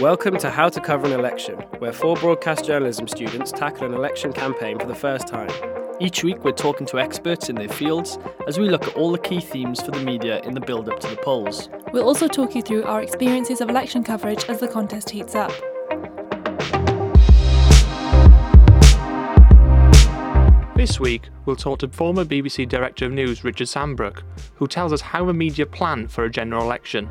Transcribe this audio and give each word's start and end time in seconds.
Welcome 0.00 0.38
to 0.38 0.50
How 0.50 0.68
to 0.68 0.80
Cover 0.80 1.06
an 1.08 1.12
Election, 1.12 1.56
where 1.80 1.92
four 1.92 2.14
broadcast 2.14 2.64
journalism 2.64 3.08
students 3.08 3.50
tackle 3.50 3.84
an 3.84 3.94
election 3.94 4.32
campaign 4.32 4.78
for 4.78 4.86
the 4.86 4.94
first 4.94 5.26
time. 5.26 5.50
Each 5.98 6.22
week, 6.22 6.44
we're 6.44 6.52
talking 6.52 6.86
to 6.86 7.00
experts 7.00 7.48
in 7.48 7.56
their 7.56 7.68
fields 7.68 8.16
as 8.46 8.60
we 8.60 8.68
look 8.68 8.86
at 8.86 8.94
all 8.94 9.10
the 9.10 9.18
key 9.18 9.40
themes 9.40 9.82
for 9.82 9.90
the 9.90 9.98
media 9.98 10.40
in 10.42 10.54
the 10.54 10.60
build 10.60 10.88
up 10.88 11.00
to 11.00 11.08
the 11.08 11.16
polls. 11.16 11.68
We'll 11.92 12.04
also 12.04 12.28
talk 12.28 12.54
you 12.54 12.62
through 12.62 12.84
our 12.84 13.02
experiences 13.02 13.60
of 13.60 13.70
election 13.70 14.04
coverage 14.04 14.44
as 14.44 14.60
the 14.60 14.68
contest 14.68 15.10
heats 15.10 15.34
up. 15.34 15.50
This 20.76 21.00
week, 21.00 21.28
we'll 21.44 21.56
talk 21.56 21.80
to 21.80 21.88
former 21.88 22.24
BBC 22.24 22.68
Director 22.68 23.06
of 23.06 23.12
News 23.12 23.42
Richard 23.42 23.66
Sambrook, 23.66 24.22
who 24.54 24.68
tells 24.68 24.92
us 24.92 25.00
how 25.00 25.24
the 25.24 25.34
media 25.34 25.66
plan 25.66 26.06
for 26.06 26.22
a 26.22 26.30
general 26.30 26.62
election. 26.62 27.08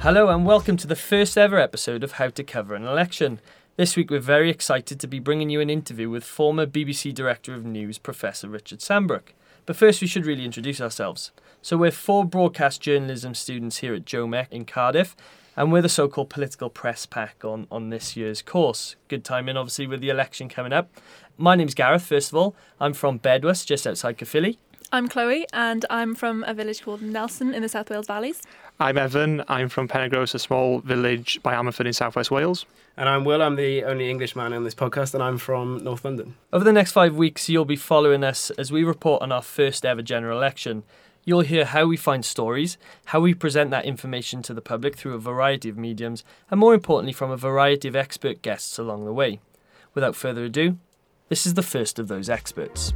Hello, 0.00 0.28
and 0.28 0.46
welcome 0.46 0.76
to 0.76 0.86
the 0.86 0.94
first 0.94 1.36
ever 1.36 1.58
episode 1.58 2.04
of 2.04 2.12
How 2.12 2.28
to 2.28 2.44
Cover 2.44 2.76
an 2.76 2.84
Election. 2.84 3.40
This 3.76 3.96
week, 3.96 4.12
we're 4.12 4.20
very 4.20 4.48
excited 4.48 5.00
to 5.00 5.08
be 5.08 5.18
bringing 5.18 5.50
you 5.50 5.60
an 5.60 5.68
interview 5.68 6.08
with 6.08 6.22
former 6.22 6.66
BBC 6.66 7.12
Director 7.12 7.52
of 7.52 7.64
News, 7.64 7.98
Professor 7.98 8.48
Richard 8.48 8.78
Sambrook. 8.78 9.32
But 9.66 9.74
first, 9.74 10.00
we 10.00 10.06
should 10.06 10.24
really 10.24 10.44
introduce 10.44 10.80
ourselves. 10.80 11.32
So, 11.62 11.76
we're 11.76 11.90
four 11.90 12.24
broadcast 12.24 12.80
journalism 12.80 13.34
students 13.34 13.78
here 13.78 13.92
at 13.92 14.04
JOMEC 14.04 14.52
in 14.52 14.66
Cardiff, 14.66 15.16
and 15.56 15.72
we're 15.72 15.82
the 15.82 15.88
so 15.88 16.06
called 16.06 16.30
political 16.30 16.70
press 16.70 17.04
pack 17.04 17.44
on, 17.44 17.66
on 17.68 17.90
this 17.90 18.16
year's 18.16 18.40
course. 18.40 18.94
Good 19.08 19.24
timing, 19.24 19.56
obviously, 19.56 19.88
with 19.88 20.00
the 20.00 20.10
election 20.10 20.48
coming 20.48 20.72
up. 20.72 20.92
My 21.36 21.56
name's 21.56 21.74
Gareth, 21.74 22.04
first 22.04 22.30
of 22.30 22.36
all. 22.36 22.54
I'm 22.78 22.92
from 22.92 23.18
Bedwas, 23.18 23.66
just 23.66 23.84
outside 23.84 24.16
Caerphilly. 24.16 24.58
I'm 24.90 25.06
Chloe, 25.06 25.46
and 25.52 25.84
I'm 25.90 26.14
from 26.14 26.44
a 26.44 26.54
village 26.54 26.82
called 26.82 27.02
Nelson 27.02 27.52
in 27.52 27.60
the 27.60 27.68
South 27.68 27.90
Wales 27.90 28.06
Valleys. 28.06 28.40
I'm 28.80 28.96
Evan. 28.96 29.44
I'm 29.46 29.68
from 29.68 29.86
Penrhos, 29.86 30.34
a 30.34 30.38
small 30.38 30.78
village 30.78 31.42
by 31.42 31.52
Ammanford 31.52 31.84
in 31.84 31.92
southwest 31.92 32.30
Wales. 32.30 32.64
And 32.96 33.06
I'm 33.06 33.26
Will. 33.26 33.42
I'm 33.42 33.56
the 33.56 33.84
only 33.84 34.08
English 34.08 34.34
man 34.34 34.54
on 34.54 34.64
this 34.64 34.74
podcast, 34.74 35.12
and 35.12 35.22
I'm 35.22 35.36
from 35.36 35.84
North 35.84 36.06
London. 36.06 36.36
Over 36.54 36.64
the 36.64 36.72
next 36.72 36.92
five 36.92 37.14
weeks, 37.16 37.50
you'll 37.50 37.66
be 37.66 37.76
following 37.76 38.24
us 38.24 38.48
as 38.52 38.72
we 38.72 38.82
report 38.82 39.20
on 39.20 39.30
our 39.30 39.42
first 39.42 39.84
ever 39.84 40.00
general 40.00 40.38
election. 40.38 40.84
You'll 41.22 41.40
hear 41.40 41.66
how 41.66 41.84
we 41.84 41.98
find 41.98 42.24
stories, 42.24 42.78
how 43.06 43.20
we 43.20 43.34
present 43.34 43.70
that 43.70 43.84
information 43.84 44.40
to 44.44 44.54
the 44.54 44.62
public 44.62 44.96
through 44.96 45.12
a 45.12 45.18
variety 45.18 45.68
of 45.68 45.76
mediums, 45.76 46.24
and 46.50 46.58
more 46.58 46.72
importantly, 46.72 47.12
from 47.12 47.30
a 47.30 47.36
variety 47.36 47.88
of 47.88 47.96
expert 47.96 48.40
guests 48.40 48.78
along 48.78 49.04
the 49.04 49.12
way. 49.12 49.38
Without 49.92 50.16
further 50.16 50.44
ado, 50.44 50.78
this 51.28 51.46
is 51.46 51.52
the 51.52 51.62
first 51.62 51.98
of 51.98 52.08
those 52.08 52.30
experts. 52.30 52.94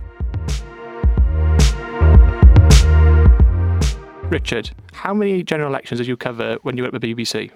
Richard, 4.33 4.71
how 4.95 5.13
many 5.13 5.43
general 5.43 5.69
elections 5.69 6.01
did 6.01 6.07
you 6.07 6.17
cover 6.17 6.57
when 6.63 6.79
you 6.79 6.85
were 6.85 6.87
at 6.87 6.99
the 6.99 7.15
BBC? 7.15 7.51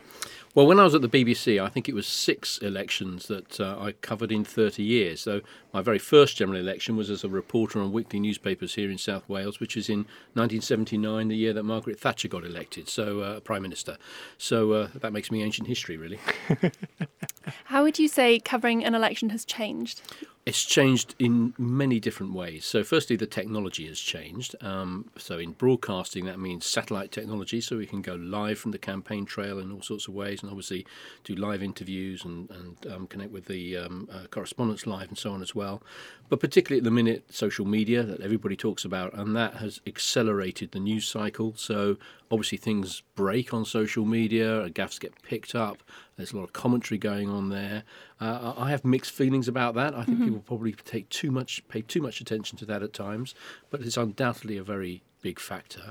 Well, 0.55 0.67
when 0.67 0.79
I 0.79 0.85
was 0.85 0.95
at 0.95 1.01
the 1.01 1.09
BBC, 1.09 1.59
I 1.59 1.71
think 1.71 1.89
it 1.89 1.95
was 1.95 2.07
six 2.07 2.59
elections 2.59 3.29
that 3.29 3.59
uh, 3.59 3.79
I 3.81 3.93
covered 3.93 4.31
in 4.31 4.45
30 4.45 4.83
years. 4.83 5.23
So 5.23 5.41
my 5.73 5.81
very 5.81 5.99
first 5.99 6.37
general 6.37 6.59
election 6.59 6.95
was 6.95 7.09
as 7.09 7.25
a 7.25 7.31
reporter 7.31 7.81
on 7.81 7.93
weekly 7.93 8.21
newspapers 8.21 8.75
here 8.75 8.91
in 8.91 8.99
South 8.99 9.27
Wales, 9.27 9.59
which 9.59 9.75
was 9.75 9.89
in 9.89 10.01
1979, 10.35 11.29
the 11.29 11.35
year 11.35 11.55
that 11.55 11.63
Margaret 11.63 11.99
Thatcher 11.99 12.29
got 12.29 12.45
elected, 12.45 12.91
so 12.91 13.21
uh, 13.21 13.41
Prime 13.41 13.63
Minister. 13.63 13.97
So 14.37 14.73
uh, 14.73 14.89
that 14.97 15.15
makes 15.15 15.31
me 15.31 15.43
ancient 15.43 15.69
history, 15.69 15.97
really. 15.97 16.21
How 17.65 17.85
would 17.85 17.99
you 17.99 18.09
say 18.09 18.39
covering 18.39 18.85
an 18.85 18.95
election 18.95 19.31
has 19.31 19.47
changed? 19.47 20.03
It's 20.47 20.65
changed 20.65 21.17
in 21.19 21.55
many 21.59 21.99
different 21.99 22.33
ways. 22.33 22.65
So, 22.65 22.85
firstly, 22.85 23.17
the 23.17 23.27
technology 23.27 23.89
has 23.89 23.99
changed. 23.99 24.55
Um, 24.61 25.11
so, 25.19 25.41
in 25.41 25.51
broadcasting, 25.51 26.25
that 26.27 26.39
means 26.39 26.65
satellite 26.65 27.11
technology, 27.11 27.61
so 27.61 27.77
we 27.77 27.85
can 27.85 28.01
go 28.01 28.15
live 28.15 28.57
from 28.57 28.71
the 28.71 28.79
campaign 28.79 29.27
trail 29.27 29.59
in 29.59 29.73
all 29.73 29.83
sorts 29.83 30.07
of 30.07 30.15
ways, 30.15 30.43
and 30.43 30.51
obviously 30.51 30.87
do 31.25 31.35
live 31.35 31.65
interviews 31.65 32.25
and, 32.25 32.49
and 32.53 32.87
um, 32.93 33.09
connect 33.09 33.33
with 33.33 33.47
the 33.47 33.77
um, 33.77 34.09
uh, 34.13 34.29
correspondents 34.31 34.87
live 34.87 35.09
and 35.09 35.19
so 35.19 35.33
on 35.33 35.43
as 35.43 35.53
well. 35.53 35.83
But 36.29 36.39
particularly 36.39 36.79
at 36.79 36.85
the 36.85 36.93
minute, 36.93 37.25
social 37.35 37.67
media 37.67 38.05
that 38.05 38.21
everybody 38.21 38.55
talks 38.55 38.85
about, 38.85 39.15
and 39.15 39.35
that 39.35 39.55
has 39.55 39.81
accelerated 39.85 40.71
the 40.71 40.79
news 40.79 41.09
cycle. 41.09 41.55
So, 41.57 41.97
obviously, 42.31 42.59
things 42.59 43.03
break 43.17 43.53
on 43.53 43.65
social 43.65 44.05
media, 44.05 44.71
gaffes 44.71 45.01
get 45.01 45.21
picked 45.23 45.57
up, 45.57 45.83
there's 46.17 46.33
a 46.33 46.37
lot 46.37 46.45
of 46.45 46.53
commentary 46.53 46.99
going 46.99 47.29
on 47.29 47.51
there. 47.51 47.85
Uh, 48.21 48.55
I 48.57 48.71
have 48.71 48.85
mixed 48.85 49.13
feelings 49.13 49.49
about 49.49 49.75
that. 49.75 49.95
I 49.95 50.05
think 50.05 50.19
mm-hmm. 50.19 50.27
people 50.27 50.43
probably 50.47 50.73
take 50.73 51.09
too 51.11 51.31
much, 51.31 51.67
pay 51.69 51.83
too 51.83 52.01
much 52.01 52.21
attention 52.21 52.57
to 52.59 52.65
that 52.67 52.83
at 52.83 52.93
times, 52.93 53.35
but 53.71 53.83
it's 53.83 53.97
undoubtedly 53.97 54.57
a 54.57 54.63
very 54.63 55.03
big 55.27 55.41
factor. 55.41 55.87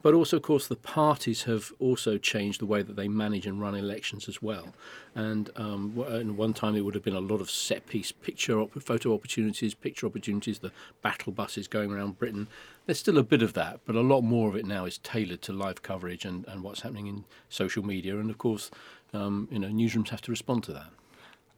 But 0.00 0.14
also, 0.14 0.38
of 0.38 0.42
course, 0.42 0.66
the 0.66 0.82
parties 1.00 1.42
have 1.42 1.72
also 1.78 2.16
changed 2.16 2.58
the 2.58 2.70
way 2.72 2.80
that 2.82 2.96
they 2.96 3.08
manage 3.24 3.46
and 3.46 3.60
run 3.60 3.74
elections 3.74 4.28
as 4.28 4.40
well. 4.40 4.68
And 5.14 5.50
um, 5.56 5.94
one 6.36 6.54
time 6.54 6.72
there 6.72 6.84
would 6.84 6.94
have 6.94 7.04
been 7.04 7.22
a 7.22 7.30
lot 7.32 7.42
of 7.42 7.50
set 7.50 7.86
piece 7.86 8.12
picture, 8.12 8.58
op- 8.58 8.82
photo 8.82 9.12
opportunities, 9.12 9.74
picture 9.74 10.06
opportunities, 10.06 10.60
the 10.60 10.72
battle 11.02 11.32
buses 11.32 11.68
going 11.68 11.90
around 11.92 12.18
Britain. 12.18 12.46
There's 12.86 12.98
still 12.98 13.18
a 13.18 13.22
bit 13.34 13.42
of 13.42 13.52
that, 13.52 13.80
but 13.84 13.94
a 13.94 14.00
lot 14.12 14.22
more 14.22 14.48
of 14.48 14.56
it 14.56 14.64
now 14.64 14.86
is 14.86 14.96
tailored 14.98 15.42
to 15.42 15.52
live 15.52 15.82
coverage 15.82 16.24
and, 16.24 16.46
and 16.48 16.62
what's 16.62 16.80
happening 16.80 17.08
in 17.08 17.24
social 17.50 17.84
media. 17.84 18.16
And 18.16 18.30
of 18.30 18.38
course, 18.38 18.70
um, 19.12 19.48
you 19.50 19.58
know, 19.58 19.68
newsrooms 19.68 20.08
have 20.08 20.22
to 20.22 20.30
respond 20.30 20.64
to 20.64 20.72
that. 20.72 20.90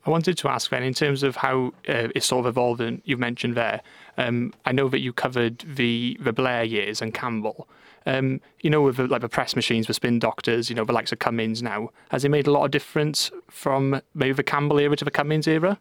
I 0.06 0.10
wanted 0.10 0.38
to 0.38 0.48
ask 0.48 0.70
then, 0.70 0.82
in 0.82 0.94
terms 0.94 1.22
of 1.22 1.36
how 1.36 1.74
uh, 1.88 2.08
it's 2.14 2.26
sort 2.26 2.46
of 2.46 2.50
evolved, 2.50 2.80
and 2.80 3.02
you've 3.04 3.18
mentioned 3.18 3.54
there, 3.54 3.82
um, 4.16 4.54
I 4.64 4.72
know 4.72 4.88
that 4.88 5.00
you 5.00 5.12
covered 5.12 5.58
the 5.60 6.16
the 6.20 6.32
Blair 6.32 6.64
years 6.64 7.02
and 7.02 7.12
Campbell. 7.12 7.68
Um, 8.06 8.40
you 8.62 8.70
know, 8.70 8.80
with 8.80 8.96
the, 8.96 9.06
like 9.06 9.20
the 9.20 9.28
press 9.28 9.54
machines 9.54 9.86
for 9.86 9.92
spin 9.92 10.18
doctors, 10.18 10.70
you 10.70 10.74
know, 10.74 10.84
the 10.84 10.92
likes 10.92 11.12
of 11.12 11.18
Cummings 11.18 11.62
now, 11.62 11.90
has 12.10 12.24
it 12.24 12.30
made 12.30 12.46
a 12.46 12.50
lot 12.50 12.64
of 12.64 12.70
difference 12.70 13.30
from 13.50 14.00
maybe 14.14 14.32
the 14.32 14.42
Campbell 14.42 14.78
era 14.78 14.96
to 14.96 15.04
the 15.04 15.10
Cummings 15.10 15.46
era? 15.46 15.78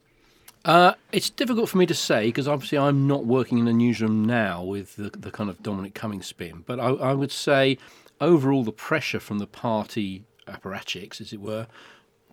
Uh, 0.65 0.93
it's 1.13 1.29
difficult 1.29 1.69
for 1.69 1.77
me 1.77 1.85
to 1.85 1.93
say 1.93 2.25
because 2.25 2.47
obviously 2.47 2.77
I'm 2.77 3.07
not 3.07 3.25
working 3.25 3.59
in 3.59 3.65
the 3.65 3.73
newsroom 3.73 4.25
now 4.25 4.61
with 4.61 4.97
the, 4.97 5.09
the 5.09 5.31
kind 5.31 5.49
of 5.49 5.63
Dominic 5.63 5.93
Cummings 5.93 6.27
spin. 6.27 6.63
But 6.65 6.79
I, 6.81 6.89
I 6.89 7.13
would 7.13 7.31
say 7.31 7.77
overall 8.19 8.63
the 8.63 8.73
pressure 8.73 9.21
from 9.21 9.39
the 9.39 9.47
party 9.47 10.23
apparatchiks, 10.47 11.21
as 11.21 11.31
it 11.31 11.39
were, 11.39 11.67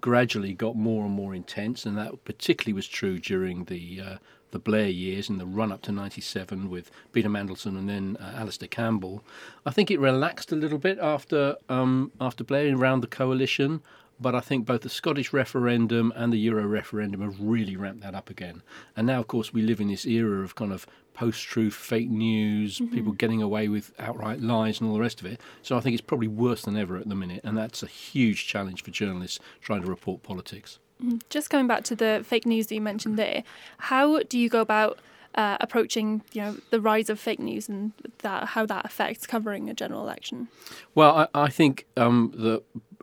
gradually 0.00 0.52
got 0.52 0.76
more 0.76 1.04
and 1.04 1.14
more 1.14 1.34
intense, 1.34 1.86
and 1.86 1.96
that 1.96 2.24
particularly 2.24 2.72
was 2.72 2.86
true 2.86 3.18
during 3.18 3.64
the 3.64 4.00
uh, 4.00 4.16
the 4.52 4.58
Blair 4.58 4.88
years 4.88 5.28
and 5.28 5.40
the 5.40 5.46
run 5.46 5.72
up 5.72 5.82
to 5.82 5.92
'97 5.92 6.70
with 6.70 6.90
Peter 7.12 7.28
Mandelson 7.28 7.78
and 7.78 7.88
then 7.88 8.16
uh, 8.20 8.34
Alastair 8.36 8.68
Campbell. 8.68 9.24
I 9.64 9.70
think 9.70 9.90
it 9.90 10.00
relaxed 10.00 10.52
a 10.52 10.56
little 10.56 10.78
bit 10.78 10.98
after 10.98 11.56
um, 11.68 12.12
after 12.20 12.44
Blair 12.44 12.74
around 12.74 13.00
the 13.00 13.06
coalition. 13.06 13.82
But 14.18 14.34
I 14.34 14.40
think 14.40 14.64
both 14.64 14.80
the 14.80 14.88
Scottish 14.88 15.34
referendum 15.34 16.10
and 16.16 16.32
the 16.32 16.38
Euro 16.38 16.66
referendum 16.66 17.20
have 17.20 17.38
really 17.38 17.76
ramped 17.76 18.00
that 18.02 18.14
up 18.14 18.30
again. 18.30 18.62
And 18.96 19.06
now, 19.06 19.20
of 19.20 19.26
course, 19.26 19.52
we 19.52 19.60
live 19.60 19.78
in 19.78 19.88
this 19.88 20.06
era 20.06 20.42
of 20.42 20.54
kind 20.54 20.72
of 20.72 20.86
post 21.16 21.42
truth, 21.44 21.74
fake 21.74 22.10
news, 22.10 22.78
mm-hmm. 22.78 22.94
people 22.94 23.12
getting 23.12 23.42
away 23.42 23.68
with 23.68 23.92
outright 23.98 24.40
lies 24.40 24.80
and 24.80 24.88
all 24.88 24.94
the 24.94 25.00
rest 25.00 25.18
of 25.18 25.26
it. 25.26 25.40
So 25.62 25.76
I 25.76 25.80
think 25.80 25.94
it's 25.94 26.02
probably 26.02 26.28
worse 26.28 26.62
than 26.62 26.76
ever 26.76 26.96
at 26.98 27.08
the 27.08 27.14
minute. 27.14 27.40
And 27.42 27.56
that's 27.56 27.82
a 27.82 27.86
huge 27.86 28.46
challenge 28.46 28.84
for 28.84 28.90
journalists 28.90 29.40
trying 29.60 29.80
to 29.80 29.88
report 29.88 30.22
politics. 30.22 30.78
Mm-hmm. 31.02 31.16
Just 31.30 31.48
going 31.50 31.66
back 31.66 31.84
to 31.84 31.96
the 31.96 32.22
fake 32.24 32.46
news 32.46 32.66
that 32.66 32.74
you 32.74 32.82
mentioned 32.82 33.18
there, 33.18 33.42
how 33.78 34.20
do 34.20 34.38
you 34.38 34.48
go 34.48 34.60
about 34.60 34.98
uh, 35.34 35.56
approaching 35.60 36.22
you 36.32 36.40
know 36.40 36.56
the 36.70 36.80
rise 36.80 37.10
of 37.10 37.20
fake 37.20 37.38
news 37.38 37.68
and 37.68 37.92
that 38.18 38.48
how 38.48 38.64
that 38.64 38.86
affects 38.86 39.26
covering 39.26 39.68
a 39.68 39.74
general 39.74 40.02
election? 40.02 40.48
Well, 40.94 41.28
I, 41.34 41.44
I 41.44 41.48
think 41.48 41.86
um, 41.96 42.32
that 42.36 42.62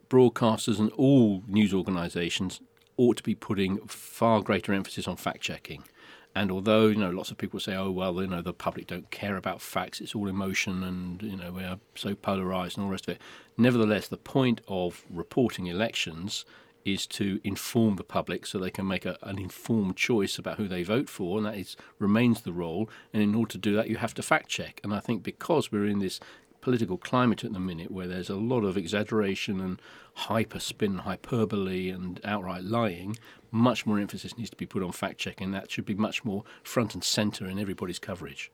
broadcasters 0.10 0.80
and 0.80 0.92
all 0.92 1.44
news 1.48 1.74
organisations 1.74 2.62
ought 2.98 3.18
to 3.18 3.24
be 3.24 3.34
putting 3.34 3.80
far 3.88 4.42
greater 4.42 4.72
emphasis 4.74 5.08
on 5.08 5.16
fact 5.16 5.42
checking. 5.42 5.84
And 6.36 6.52
although 6.52 6.88
you 6.88 6.96
know 6.96 7.10
lots 7.10 7.32
of 7.32 7.38
people 7.38 7.60
say, 7.60 7.76
"Oh 7.76 7.92
well, 7.92 8.22
you 8.22 8.28
know 8.28 8.42
the 8.42 8.54
public 8.54 8.88
don't 8.88 9.10
care 9.12 9.38
about 9.38 9.62
facts; 9.62 10.02
it's 10.02 10.16
all 10.16 10.28
emotion, 10.28 10.84
and 10.84 11.22
you 11.22 11.38
know 11.38 11.52
we 11.52 11.64
are 11.64 11.80
so 11.96 12.16
polarized 12.16 12.78
and 12.78 12.84
all 12.84 12.90
the 12.90 12.94
rest 12.94 13.08
of 13.08 13.16
it," 13.16 13.22
nevertheless, 13.58 14.08
the 14.08 14.18
point 14.18 14.62
of 14.68 15.06
reporting 15.10 15.68
elections 15.68 16.46
is 16.86 17.08
to 17.08 17.40
inform 17.44 17.96
the 17.96 18.04
public 18.04 18.46
so 18.46 18.60
they 18.60 18.70
can 18.70 18.88
make 18.88 19.06
a, 19.06 19.18
an 19.22 19.40
informed 19.40 19.96
choice 19.96 20.38
about 20.38 20.58
who 20.58 20.68
they 20.68 20.84
vote 20.84 21.10
for, 21.10 21.38
and 21.38 21.46
that 21.46 21.58
is 21.58 21.76
remains 22.00 22.42
the 22.42 22.54
role. 22.54 22.90
And 23.14 23.22
in 23.24 23.36
order 23.36 23.52
to 23.54 23.58
do 23.58 23.76
that, 23.76 23.90
you 23.90 23.98
have 23.98 24.14
to 24.16 24.22
fact 24.22 24.50
check. 24.50 24.82
And 24.84 24.94
I 24.94 25.00
think 25.00 25.24
because 25.24 25.72
we're 25.72 25.86
in 25.88 26.00
this 26.00 26.20
political 26.64 26.98
climate 26.98 27.44
at 27.44 27.52
the 27.52 27.60
minute 27.60 27.92
where 27.92 28.08
there's 28.08 28.30
a 28.30 28.36
lot 28.36 28.64
of 28.64 28.78
exaggeration 28.78 29.60
and 29.60 29.82
hyper 30.14 30.60
spin, 30.60 31.00
hyperbole, 31.00 31.90
and 31.90 32.22
outright 32.24 32.64
lying, 32.64 33.18
much 33.52 33.86
more 33.86 34.00
emphasis 34.00 34.38
needs 34.38 34.50
to 34.50 34.56
be 34.56 34.66
put 34.66 34.82
on 34.82 34.94
fact 34.94 35.18
checking. 35.18 35.52
That 35.52 35.70
should 35.70 35.86
be 35.86 35.94
much 35.94 36.24
more 36.24 36.46
front 36.64 36.94
and 36.94 37.04
centre 37.04 37.46
in 37.46 37.60
everybody's 37.60 38.00
coverage. 38.00 38.50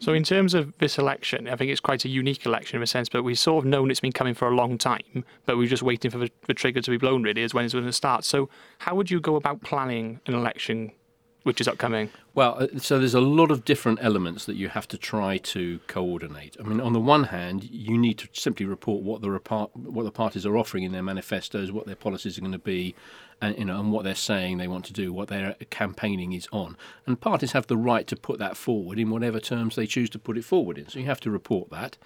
So, 0.00 0.12
in 0.12 0.24
terms 0.24 0.54
of 0.54 0.76
this 0.78 0.98
election, 0.98 1.48
I 1.48 1.54
think 1.54 1.70
it's 1.70 1.80
quite 1.80 2.04
a 2.04 2.08
unique 2.08 2.44
election 2.44 2.78
in 2.78 2.82
a 2.82 2.86
sense, 2.86 3.08
but 3.08 3.22
we've 3.22 3.38
sort 3.38 3.64
of 3.64 3.68
known 3.70 3.92
it's 3.92 4.00
been 4.00 4.12
coming 4.12 4.34
for 4.34 4.48
a 4.48 4.54
long 4.54 4.76
time, 4.76 5.24
but 5.46 5.56
we're 5.56 5.68
just 5.68 5.84
waiting 5.84 6.10
for 6.10 6.18
the, 6.18 6.30
the 6.48 6.54
trigger 6.54 6.82
to 6.82 6.90
be 6.90 6.98
blown, 6.98 7.22
really, 7.22 7.44
as 7.44 7.54
when 7.54 7.64
it's 7.64 7.72
going 7.74 7.86
to 7.86 7.92
start. 7.92 8.24
So, 8.24 8.50
how 8.78 8.96
would 8.96 9.08
you 9.08 9.20
go 9.20 9.36
about 9.36 9.62
planning 9.62 10.20
an 10.26 10.34
election 10.34 10.90
which 11.46 11.60
is 11.60 11.68
upcoming? 11.68 12.10
Well, 12.34 12.56
uh, 12.58 12.78
so 12.78 12.98
there's 12.98 13.14
a 13.14 13.20
lot 13.20 13.52
of 13.52 13.64
different 13.64 14.00
elements 14.02 14.46
that 14.46 14.56
you 14.56 14.68
have 14.68 14.88
to 14.88 14.98
try 14.98 15.38
to 15.38 15.78
coordinate. 15.86 16.56
I 16.58 16.64
mean, 16.64 16.80
on 16.80 16.92
the 16.92 16.98
one 16.98 17.24
hand, 17.24 17.62
you 17.70 17.96
need 17.96 18.18
to 18.18 18.28
simply 18.32 18.66
report 18.66 19.04
what 19.04 19.22
the 19.22 19.28
repart- 19.28 19.70
what 19.76 20.02
the 20.02 20.10
parties 20.10 20.44
are 20.44 20.56
offering 20.58 20.82
in 20.82 20.90
their 20.90 21.04
manifestos, 21.04 21.70
what 21.70 21.86
their 21.86 21.94
policies 21.94 22.36
are 22.36 22.40
going 22.40 22.50
to 22.50 22.58
be, 22.58 22.96
and 23.40 23.56
you 23.56 23.64
know, 23.64 23.78
and 23.78 23.92
what 23.92 24.02
they're 24.02 24.16
saying 24.16 24.58
they 24.58 24.66
want 24.66 24.86
to 24.86 24.92
do, 24.92 25.12
what 25.12 25.28
their 25.28 25.54
campaigning 25.70 26.32
is 26.32 26.48
on. 26.50 26.76
And 27.06 27.20
parties 27.20 27.52
have 27.52 27.68
the 27.68 27.76
right 27.76 28.08
to 28.08 28.16
put 28.16 28.40
that 28.40 28.56
forward 28.56 28.98
in 28.98 29.10
whatever 29.10 29.38
terms 29.38 29.76
they 29.76 29.86
choose 29.86 30.10
to 30.10 30.18
put 30.18 30.36
it 30.36 30.44
forward 30.44 30.78
in. 30.78 30.88
So 30.88 30.98
you 30.98 31.06
have 31.06 31.20
to 31.20 31.30
report 31.30 31.70
that. 31.70 31.96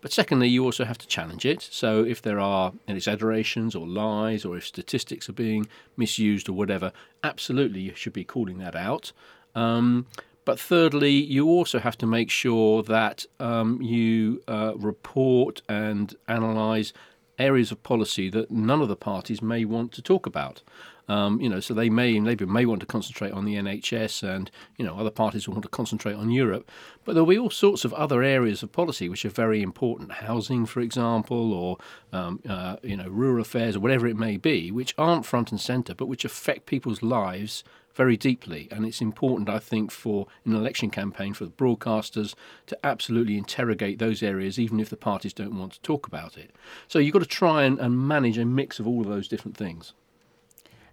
But 0.00 0.12
secondly, 0.12 0.48
you 0.48 0.64
also 0.64 0.84
have 0.84 0.98
to 0.98 1.06
challenge 1.06 1.44
it. 1.44 1.60
So 1.70 2.04
if 2.04 2.22
there 2.22 2.40
are 2.40 2.72
exaggerations 2.88 3.74
or 3.74 3.86
lies, 3.86 4.44
or 4.44 4.56
if 4.56 4.66
statistics 4.66 5.28
are 5.28 5.34
being 5.34 5.68
misused 5.96 6.48
or 6.48 6.52
whatever, 6.52 6.92
absolutely 7.22 7.80
you 7.80 7.94
should 7.94 8.14
be 8.14 8.24
calling 8.24 8.58
that 8.58 8.74
out. 8.74 9.12
Um, 9.54 10.06
but 10.44 10.58
thirdly, 10.58 11.12
you 11.12 11.46
also 11.46 11.78
have 11.78 11.98
to 11.98 12.06
make 12.06 12.30
sure 12.30 12.82
that 12.84 13.26
um, 13.38 13.80
you 13.82 14.42
uh, 14.48 14.72
report 14.76 15.60
and 15.68 16.16
analyse 16.28 16.92
areas 17.40 17.72
of 17.72 17.82
policy 17.82 18.30
that 18.30 18.50
none 18.50 18.82
of 18.82 18.88
the 18.88 18.96
parties 18.96 19.42
may 19.42 19.64
want 19.64 19.92
to 19.92 20.02
talk 20.02 20.26
about. 20.26 20.62
Um, 21.08 21.40
you 21.40 21.48
know, 21.48 21.58
so 21.58 21.74
they 21.74 21.90
may 21.90 22.20
Labour 22.20 22.46
may 22.46 22.64
want 22.64 22.80
to 22.80 22.86
concentrate 22.86 23.32
on 23.32 23.44
the 23.44 23.56
NHS, 23.56 24.22
and 24.22 24.48
you 24.76 24.84
know 24.84 24.96
other 24.96 25.10
parties 25.10 25.48
will 25.48 25.54
want 25.54 25.64
to 25.64 25.68
concentrate 25.68 26.14
on 26.14 26.30
Europe. 26.30 26.70
But 27.04 27.14
there'll 27.14 27.26
be 27.26 27.38
all 27.38 27.50
sorts 27.50 27.84
of 27.84 27.92
other 27.94 28.22
areas 28.22 28.62
of 28.62 28.70
policy 28.70 29.08
which 29.08 29.24
are 29.24 29.30
very 29.30 29.60
important, 29.60 30.12
housing, 30.12 30.66
for 30.66 30.78
example, 30.78 31.52
or 31.52 31.78
um, 32.12 32.40
uh, 32.48 32.76
you 32.84 32.96
know 32.96 33.08
rural 33.08 33.42
affairs 33.42 33.74
or 33.74 33.80
whatever 33.80 34.06
it 34.06 34.16
may 34.16 34.36
be, 34.36 34.70
which 34.70 34.94
aren't 34.96 35.26
front 35.26 35.50
and 35.50 35.60
centre, 35.60 35.96
but 35.96 36.06
which 36.06 36.24
affect 36.24 36.66
people's 36.66 37.02
lives 37.02 37.64
very 37.94 38.16
deeply. 38.16 38.68
And 38.70 38.86
it's 38.86 39.00
important, 39.00 39.48
I 39.48 39.58
think, 39.58 39.90
for 39.90 40.26
an 40.44 40.54
election 40.54 40.90
campaign 40.90 41.34
for 41.34 41.44
the 41.44 41.50
broadcasters 41.50 42.34
to 42.66 42.78
absolutely 42.84 43.36
interrogate 43.36 43.98
those 43.98 44.22
areas, 44.22 44.58
even 44.58 44.80
if 44.80 44.90
the 44.90 44.96
parties 44.96 45.32
don't 45.32 45.58
want 45.58 45.72
to 45.72 45.80
talk 45.80 46.06
about 46.06 46.36
it. 46.36 46.50
So 46.88 46.98
you've 46.98 47.12
got 47.12 47.20
to 47.20 47.26
try 47.26 47.64
and, 47.64 47.78
and 47.78 48.06
manage 48.06 48.38
a 48.38 48.44
mix 48.44 48.78
of 48.78 48.86
all 48.86 49.02
of 49.02 49.08
those 49.08 49.28
different 49.28 49.56
things. 49.56 49.92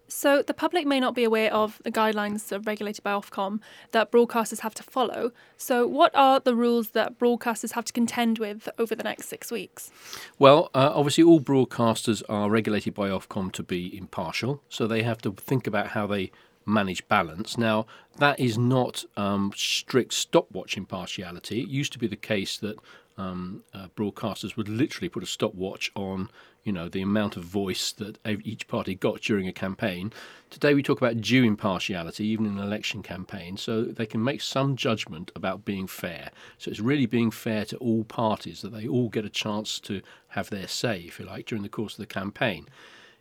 So, 0.09 0.41
the 0.41 0.53
public 0.53 0.87
may 0.87 1.01
not 1.01 1.15
be 1.15 1.25
aware 1.25 1.53
of 1.53 1.81
the 1.83 1.91
guidelines 1.91 2.65
regulated 2.65 3.03
by 3.03 3.11
Ofcom 3.11 3.59
that 3.91 4.09
broadcasters 4.09 4.61
have 4.61 4.73
to 4.75 4.83
follow. 4.83 5.33
So, 5.57 5.85
what 5.85 6.15
are 6.15 6.39
the 6.39 6.55
rules 6.55 6.91
that 6.91 7.19
broadcasters 7.19 7.73
have 7.73 7.83
to 7.85 7.93
contend 7.93 8.39
with 8.39 8.69
over 8.79 8.95
the 8.95 9.03
next 9.03 9.27
six 9.27 9.51
weeks? 9.51 9.91
Well, 10.39 10.69
uh, 10.73 10.93
obviously, 10.95 11.25
all 11.25 11.41
broadcasters 11.41 12.23
are 12.29 12.49
regulated 12.49 12.93
by 12.93 13.09
Ofcom 13.09 13.51
to 13.51 13.63
be 13.63 13.97
impartial, 13.97 14.63
so 14.69 14.87
they 14.87 15.03
have 15.03 15.21
to 15.23 15.31
think 15.33 15.67
about 15.67 15.87
how 15.87 16.07
they 16.07 16.31
manage 16.67 17.07
balance. 17.07 17.57
Now, 17.57 17.85
that 18.17 18.39
is 18.39 18.57
not 18.57 19.05
um, 19.15 19.51
strict 19.55 20.13
stopwatch 20.13 20.77
impartiality. 20.77 21.61
It 21.61 21.69
used 21.69 21.93
to 21.93 21.99
be 21.99 22.07
the 22.07 22.15
case 22.15 22.57
that 22.57 22.77
um, 23.17 23.63
uh, 23.73 23.87
broadcasters 23.95 24.55
would 24.55 24.69
literally 24.69 25.09
put 25.09 25.23
a 25.23 25.27
stopwatch 25.27 25.91
on, 25.95 26.29
you 26.63 26.71
know, 26.71 26.87
the 26.87 27.01
amount 27.01 27.35
of 27.35 27.43
voice 27.43 27.91
that 27.93 28.19
each 28.43 28.67
party 28.67 28.93
got 28.93 29.21
during 29.21 29.47
a 29.47 29.53
campaign. 29.53 30.13
Today 30.49 30.73
we 30.73 30.83
talk 30.83 31.01
about 31.01 31.19
due 31.21 31.43
impartiality, 31.43 32.25
even 32.27 32.45
in 32.45 32.57
an 32.57 32.63
election 32.63 33.01
campaign, 33.01 33.57
so 33.57 33.83
they 33.83 34.05
can 34.05 34.23
make 34.23 34.41
some 34.41 34.75
judgment 34.75 35.31
about 35.35 35.65
being 35.65 35.87
fair. 35.87 36.29
So 36.57 36.69
it's 36.69 36.79
really 36.79 37.07
being 37.07 37.31
fair 37.31 37.65
to 37.65 37.77
all 37.77 38.03
parties 38.03 38.61
that 38.61 38.71
they 38.71 38.87
all 38.87 39.09
get 39.09 39.25
a 39.25 39.29
chance 39.29 39.79
to 39.81 40.01
have 40.29 40.49
their 40.49 40.67
say, 40.67 41.01
if 41.01 41.19
you 41.19 41.25
like, 41.25 41.47
during 41.47 41.63
the 41.63 41.69
course 41.69 41.93
of 41.93 41.99
the 41.99 42.05
campaign 42.05 42.67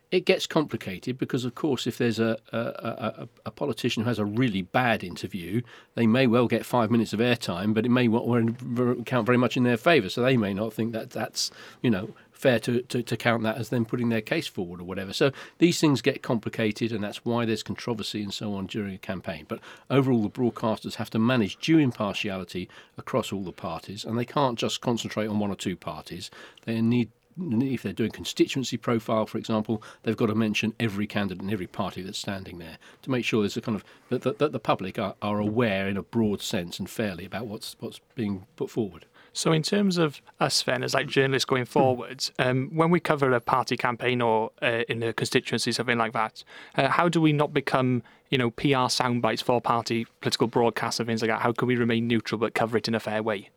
it 0.09 0.25
gets 0.25 0.47
complicated 0.47 1.17
because, 1.17 1.43
of 1.43 1.53
course, 1.53 1.85
if 1.85 1.97
there's 1.97 2.19
a, 2.19 2.37
a, 2.53 2.57
a, 2.57 3.29
a, 3.47 3.51
politician 3.51 4.03
who 4.03 4.09
has 4.09 4.19
a 4.19 4.25
really 4.25 4.61
bad 4.61 5.03
interview, 5.03 5.61
they 5.95 6.07
may 6.07 6.27
well 6.27 6.47
get 6.47 6.65
five 6.65 6.89
minutes 6.89 7.11
of 7.11 7.19
airtime, 7.19 7.73
but 7.73 7.85
it 7.85 7.89
may 7.89 8.07
not 8.07 9.05
count 9.05 9.25
very 9.25 9.37
much 9.37 9.57
in 9.57 9.63
their 9.63 9.75
favour. 9.75 10.07
So 10.07 10.21
they 10.21 10.37
may 10.37 10.53
not 10.53 10.71
think 10.71 10.93
that 10.93 11.09
that's, 11.09 11.51
you 11.81 11.89
know, 11.89 12.13
fair 12.31 12.59
to, 12.59 12.81
to, 12.83 13.01
to, 13.01 13.17
count 13.17 13.43
that 13.43 13.57
as 13.57 13.69
them 13.69 13.83
putting 13.83 14.09
their 14.09 14.21
case 14.21 14.47
forward 14.47 14.79
or 14.79 14.83
whatever. 14.83 15.11
So 15.11 15.31
these 15.57 15.81
things 15.81 16.01
get 16.01 16.21
complicated, 16.21 16.93
and 16.93 17.03
that's 17.03 17.25
why 17.25 17.45
there's 17.45 17.63
controversy 17.63 18.23
and 18.23 18.33
so 18.33 18.53
on 18.53 18.67
during 18.67 18.93
a 18.93 18.99
campaign. 18.99 19.45
But 19.47 19.59
overall, 19.89 20.21
the 20.21 20.29
broadcasters 20.29 20.95
have 20.95 21.09
to 21.09 21.19
manage 21.19 21.57
due 21.57 21.79
impartiality 21.79 22.69
across 22.97 23.33
all 23.33 23.43
the 23.43 23.51
parties, 23.51 24.05
and 24.05 24.17
they 24.17 24.25
can't 24.25 24.57
just 24.57 24.79
concentrate 24.81 25.27
on 25.27 25.39
one 25.39 25.51
or 25.51 25.55
two 25.55 25.75
parties. 25.75 26.29
They 26.65 26.79
need 26.79 27.09
if 27.39 27.83
they're 27.83 27.93
doing 27.93 28.11
constituency 28.11 28.77
profile, 28.77 29.25
for 29.25 29.37
example, 29.37 29.83
they've 30.03 30.17
got 30.17 30.27
to 30.27 30.35
mention 30.35 30.73
every 30.79 31.07
candidate 31.07 31.41
and 31.41 31.51
every 31.51 31.67
party 31.67 32.01
that's 32.01 32.17
standing 32.17 32.57
there 32.57 32.77
to 33.01 33.11
make 33.11 33.25
sure 33.25 33.41
there's 33.41 33.57
a 33.57 33.61
kind 33.61 33.75
of 33.75 33.83
that, 34.09 34.21
that, 34.23 34.39
that 34.39 34.51
the 34.51 34.59
public 34.59 34.97
are, 34.97 35.15
are 35.21 35.39
aware 35.39 35.87
in 35.87 35.97
a 35.97 36.03
broad 36.03 36.41
sense 36.41 36.79
and 36.79 36.89
fairly 36.89 37.25
about 37.25 37.47
what's 37.47 37.75
what's 37.79 37.99
being 38.15 38.45
put 38.55 38.69
forward. 38.69 39.05
So, 39.37 39.51
in 39.51 39.61
terms 39.61 39.99
of 39.99 40.19
us 40.39 40.63
then, 40.63 40.81
as 40.81 40.95
like 40.95 41.05
journalists 41.05 41.45
going 41.45 41.65
forwards, 41.65 42.31
um, 42.39 42.71
when 42.73 42.89
we 42.89 42.99
cover 42.99 43.31
a 43.33 43.39
party 43.39 43.77
campaign 43.77 44.19
or 44.19 44.51
uh, 44.63 44.81
in 44.89 45.03
a 45.03 45.13
constituency, 45.13 45.71
something 45.71 45.99
like 45.99 46.13
that, 46.13 46.43
uh, 46.75 46.87
how 46.87 47.07
do 47.07 47.21
we 47.21 47.33
not 47.33 47.53
become, 47.53 48.01
you 48.29 48.37
know, 48.37 48.51
PR 48.51 48.89
sound 48.89 49.21
bites 49.21 49.41
for 49.41 49.61
party 49.61 50.05
political 50.21 50.47
broadcasts 50.47 50.99
and 50.99 51.07
things 51.07 51.21
like 51.21 51.31
that? 51.31 51.41
How 51.41 51.51
can 51.51 51.67
we 51.67 51.75
remain 51.75 52.07
neutral 52.07 52.39
but 52.39 52.53
cover 52.53 52.77
it 52.77 52.87
in 52.87 52.95
a 52.95 52.99
fair 52.99 53.23
way? 53.23 53.49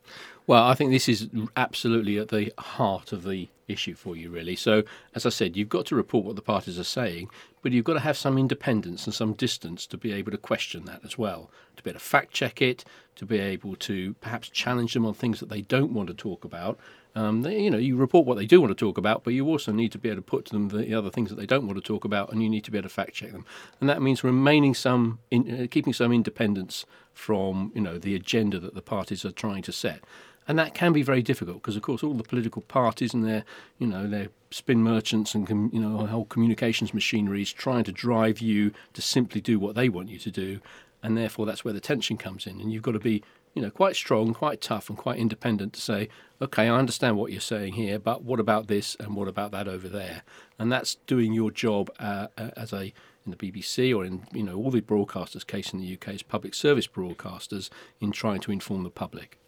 Well, 0.46 0.64
I 0.64 0.74
think 0.74 0.90
this 0.90 1.08
is 1.08 1.28
absolutely 1.56 2.18
at 2.18 2.28
the 2.28 2.52
heart 2.58 3.12
of 3.12 3.22
the 3.22 3.48
issue 3.68 3.94
for 3.94 4.16
you, 4.16 4.30
really. 4.30 4.56
So, 4.56 4.82
as 5.14 5.24
I 5.24 5.28
said, 5.28 5.56
you've 5.56 5.68
got 5.68 5.86
to 5.86 5.94
report 5.94 6.24
what 6.24 6.36
the 6.36 6.42
parties 6.42 6.78
are 6.78 6.84
saying, 6.84 7.30
but 7.62 7.72
you've 7.72 7.84
got 7.84 7.94
to 7.94 8.00
have 8.00 8.16
some 8.16 8.36
independence 8.36 9.06
and 9.06 9.14
some 9.14 9.34
distance 9.34 9.86
to 9.86 9.96
be 9.96 10.12
able 10.12 10.32
to 10.32 10.38
question 10.38 10.86
that 10.86 11.04
as 11.04 11.16
well, 11.16 11.50
to 11.76 11.82
be 11.82 11.90
able 11.90 12.00
to 12.00 12.04
fact 12.04 12.32
check 12.32 12.60
it, 12.60 12.84
to 13.16 13.24
be 13.24 13.38
able 13.38 13.76
to 13.76 14.14
perhaps 14.14 14.48
challenge 14.48 14.94
them 14.94 15.06
on 15.06 15.14
things 15.14 15.40
that 15.40 15.50
they 15.50 15.62
don't 15.62 15.92
want 15.92 16.08
to 16.08 16.14
talk 16.14 16.44
about. 16.44 16.78
Um, 17.14 17.42
they, 17.42 17.60
you 17.60 17.70
know, 17.70 17.78
you 17.78 17.96
report 17.96 18.26
what 18.26 18.36
they 18.36 18.46
do 18.46 18.60
want 18.60 18.70
to 18.70 18.74
talk 18.74 18.96
about, 18.96 19.24
but 19.24 19.34
you 19.34 19.46
also 19.46 19.72
need 19.72 19.92
to 19.92 19.98
be 19.98 20.08
able 20.08 20.16
to 20.16 20.22
put 20.22 20.46
to 20.46 20.52
them 20.52 20.68
the 20.68 20.94
other 20.94 21.10
things 21.10 21.28
that 21.30 21.36
they 21.36 21.46
don't 21.46 21.66
want 21.66 21.76
to 21.76 21.82
talk 21.82 22.04
about, 22.04 22.32
and 22.32 22.42
you 22.42 22.48
need 22.48 22.64
to 22.64 22.70
be 22.70 22.78
able 22.78 22.88
to 22.88 22.94
fact 22.94 23.14
check 23.14 23.32
them. 23.32 23.44
And 23.80 23.88
that 23.88 24.00
means 24.00 24.22
remaining 24.22 24.74
some, 24.74 25.18
in, 25.30 25.62
uh, 25.62 25.66
keeping 25.68 25.92
some 25.92 26.12
independence 26.12 26.86
from, 27.12 27.72
you 27.74 27.80
know, 27.80 27.98
the 27.98 28.14
agenda 28.14 28.58
that 28.60 28.74
the 28.74 28.82
parties 28.82 29.24
are 29.24 29.32
trying 29.32 29.62
to 29.62 29.72
set 29.72 30.00
and 30.48 30.58
that 30.58 30.74
can 30.74 30.92
be 30.92 31.02
very 31.02 31.22
difficult 31.22 31.58
because, 31.58 31.76
of 31.76 31.82
course, 31.82 32.02
all 32.02 32.14
the 32.14 32.24
political 32.24 32.62
parties 32.62 33.14
and 33.14 33.24
their, 33.24 33.44
you 33.78 33.86
know, 33.86 34.08
their 34.08 34.30
spin 34.50 34.82
merchants 34.82 35.34
and 35.34 35.48
you 35.72 35.80
know 35.80 36.06
whole 36.06 36.24
communications 36.24 36.92
machinery 36.92 37.42
is 37.42 37.52
trying 37.52 37.84
to 37.84 37.92
drive 37.92 38.40
you 38.40 38.72
to 38.92 39.00
simply 39.00 39.40
do 39.40 39.60
what 39.60 39.74
they 39.74 39.88
want 39.88 40.08
you 40.08 40.18
to 40.18 40.30
do, 40.30 40.60
and 41.02 41.16
therefore 41.16 41.46
that's 41.46 41.64
where 41.64 41.74
the 41.74 41.80
tension 41.80 42.16
comes 42.16 42.46
in, 42.46 42.60
and 42.60 42.72
you've 42.72 42.82
got 42.82 42.92
to 42.92 42.98
be, 42.98 43.22
you 43.54 43.62
know, 43.62 43.70
quite 43.70 43.96
strong, 43.96 44.32
quite 44.32 44.60
tough, 44.60 44.88
and 44.88 44.96
quite 44.96 45.18
independent 45.18 45.72
to 45.72 45.80
say, 45.80 46.08
okay, 46.40 46.68
I 46.68 46.78
understand 46.78 47.16
what 47.16 47.32
you're 47.32 47.40
saying 47.40 47.74
here, 47.74 47.98
but 47.98 48.22
what 48.22 48.40
about 48.40 48.68
this 48.68 48.96
and 49.00 49.16
what 49.16 49.28
about 49.28 49.50
that 49.52 49.68
over 49.68 49.88
there, 49.88 50.22
and 50.58 50.70
that's 50.70 50.96
doing 51.06 51.32
your 51.32 51.50
job 51.50 51.90
uh, 51.98 52.28
uh 52.38 52.50
as 52.56 52.72
a 52.72 52.92
in 53.24 53.32
the 53.32 53.36
BBC 53.36 53.94
or 53.96 54.04
in 54.04 54.26
you 54.32 54.42
know 54.42 54.56
all 54.56 54.70
the 54.70 54.80
broadcasters' 54.80 55.46
case 55.46 55.72
in 55.72 55.80
the 55.80 55.94
UK 55.94 56.14
is 56.14 56.22
public 56.22 56.54
service 56.54 56.86
broadcasters 56.86 57.68
in 58.00 58.12
trying 58.12 58.40
to 58.40 58.52
inform 58.52 58.82
the 58.82 58.90
public. 58.90 59.38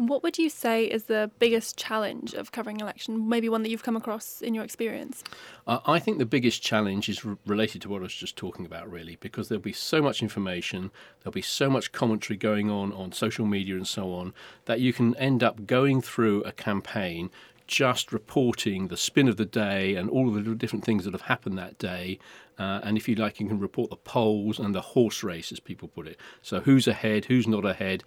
What 0.00 0.22
would 0.22 0.38
you 0.38 0.48
say 0.48 0.86
is 0.86 1.04
the 1.04 1.30
biggest 1.38 1.76
challenge 1.76 2.32
of 2.32 2.52
covering 2.52 2.80
election? 2.80 3.28
Maybe 3.28 3.50
one 3.50 3.62
that 3.64 3.68
you've 3.68 3.82
come 3.82 3.96
across 3.96 4.40
in 4.40 4.54
your 4.54 4.64
experience? 4.64 5.22
Uh, 5.66 5.80
I 5.84 5.98
think 5.98 6.16
the 6.16 6.24
biggest 6.24 6.62
challenge 6.62 7.10
is 7.10 7.22
related 7.44 7.82
to 7.82 7.90
what 7.90 7.98
I 7.98 8.04
was 8.04 8.14
just 8.14 8.34
talking 8.34 8.64
about, 8.64 8.90
really, 8.90 9.18
because 9.20 9.50
there'll 9.50 9.60
be 9.60 9.74
so 9.74 10.00
much 10.00 10.22
information, 10.22 10.90
there'll 11.20 11.34
be 11.34 11.42
so 11.42 11.68
much 11.68 11.92
commentary 11.92 12.38
going 12.38 12.70
on 12.70 12.94
on 12.94 13.12
social 13.12 13.44
media 13.44 13.74
and 13.74 13.86
so 13.86 14.14
on, 14.14 14.32
that 14.64 14.80
you 14.80 14.94
can 14.94 15.14
end 15.16 15.44
up 15.44 15.66
going 15.66 16.00
through 16.00 16.44
a 16.44 16.52
campaign 16.52 17.28
just 17.66 18.10
reporting 18.10 18.88
the 18.88 18.96
spin 18.96 19.28
of 19.28 19.36
the 19.36 19.44
day 19.44 19.94
and 19.94 20.10
all 20.10 20.28
of 20.28 20.44
the 20.44 20.54
different 20.54 20.84
things 20.84 21.04
that 21.04 21.12
have 21.12 21.22
happened 21.22 21.56
that 21.58 21.78
day. 21.78 22.18
Uh, 22.58 22.80
and 22.82 22.96
if 22.96 23.08
you 23.08 23.14
like, 23.14 23.38
you 23.38 23.46
can 23.46 23.60
report 23.60 23.90
the 23.90 23.96
polls 23.96 24.58
and 24.58 24.74
the 24.74 24.80
horse 24.80 25.22
race, 25.22 25.52
as 25.52 25.60
people 25.60 25.88
put 25.88 26.08
it. 26.08 26.18
So 26.42 26.60
who's 26.60 26.88
ahead, 26.88 27.26
who's 27.26 27.46
not 27.46 27.64
ahead. 27.64 28.02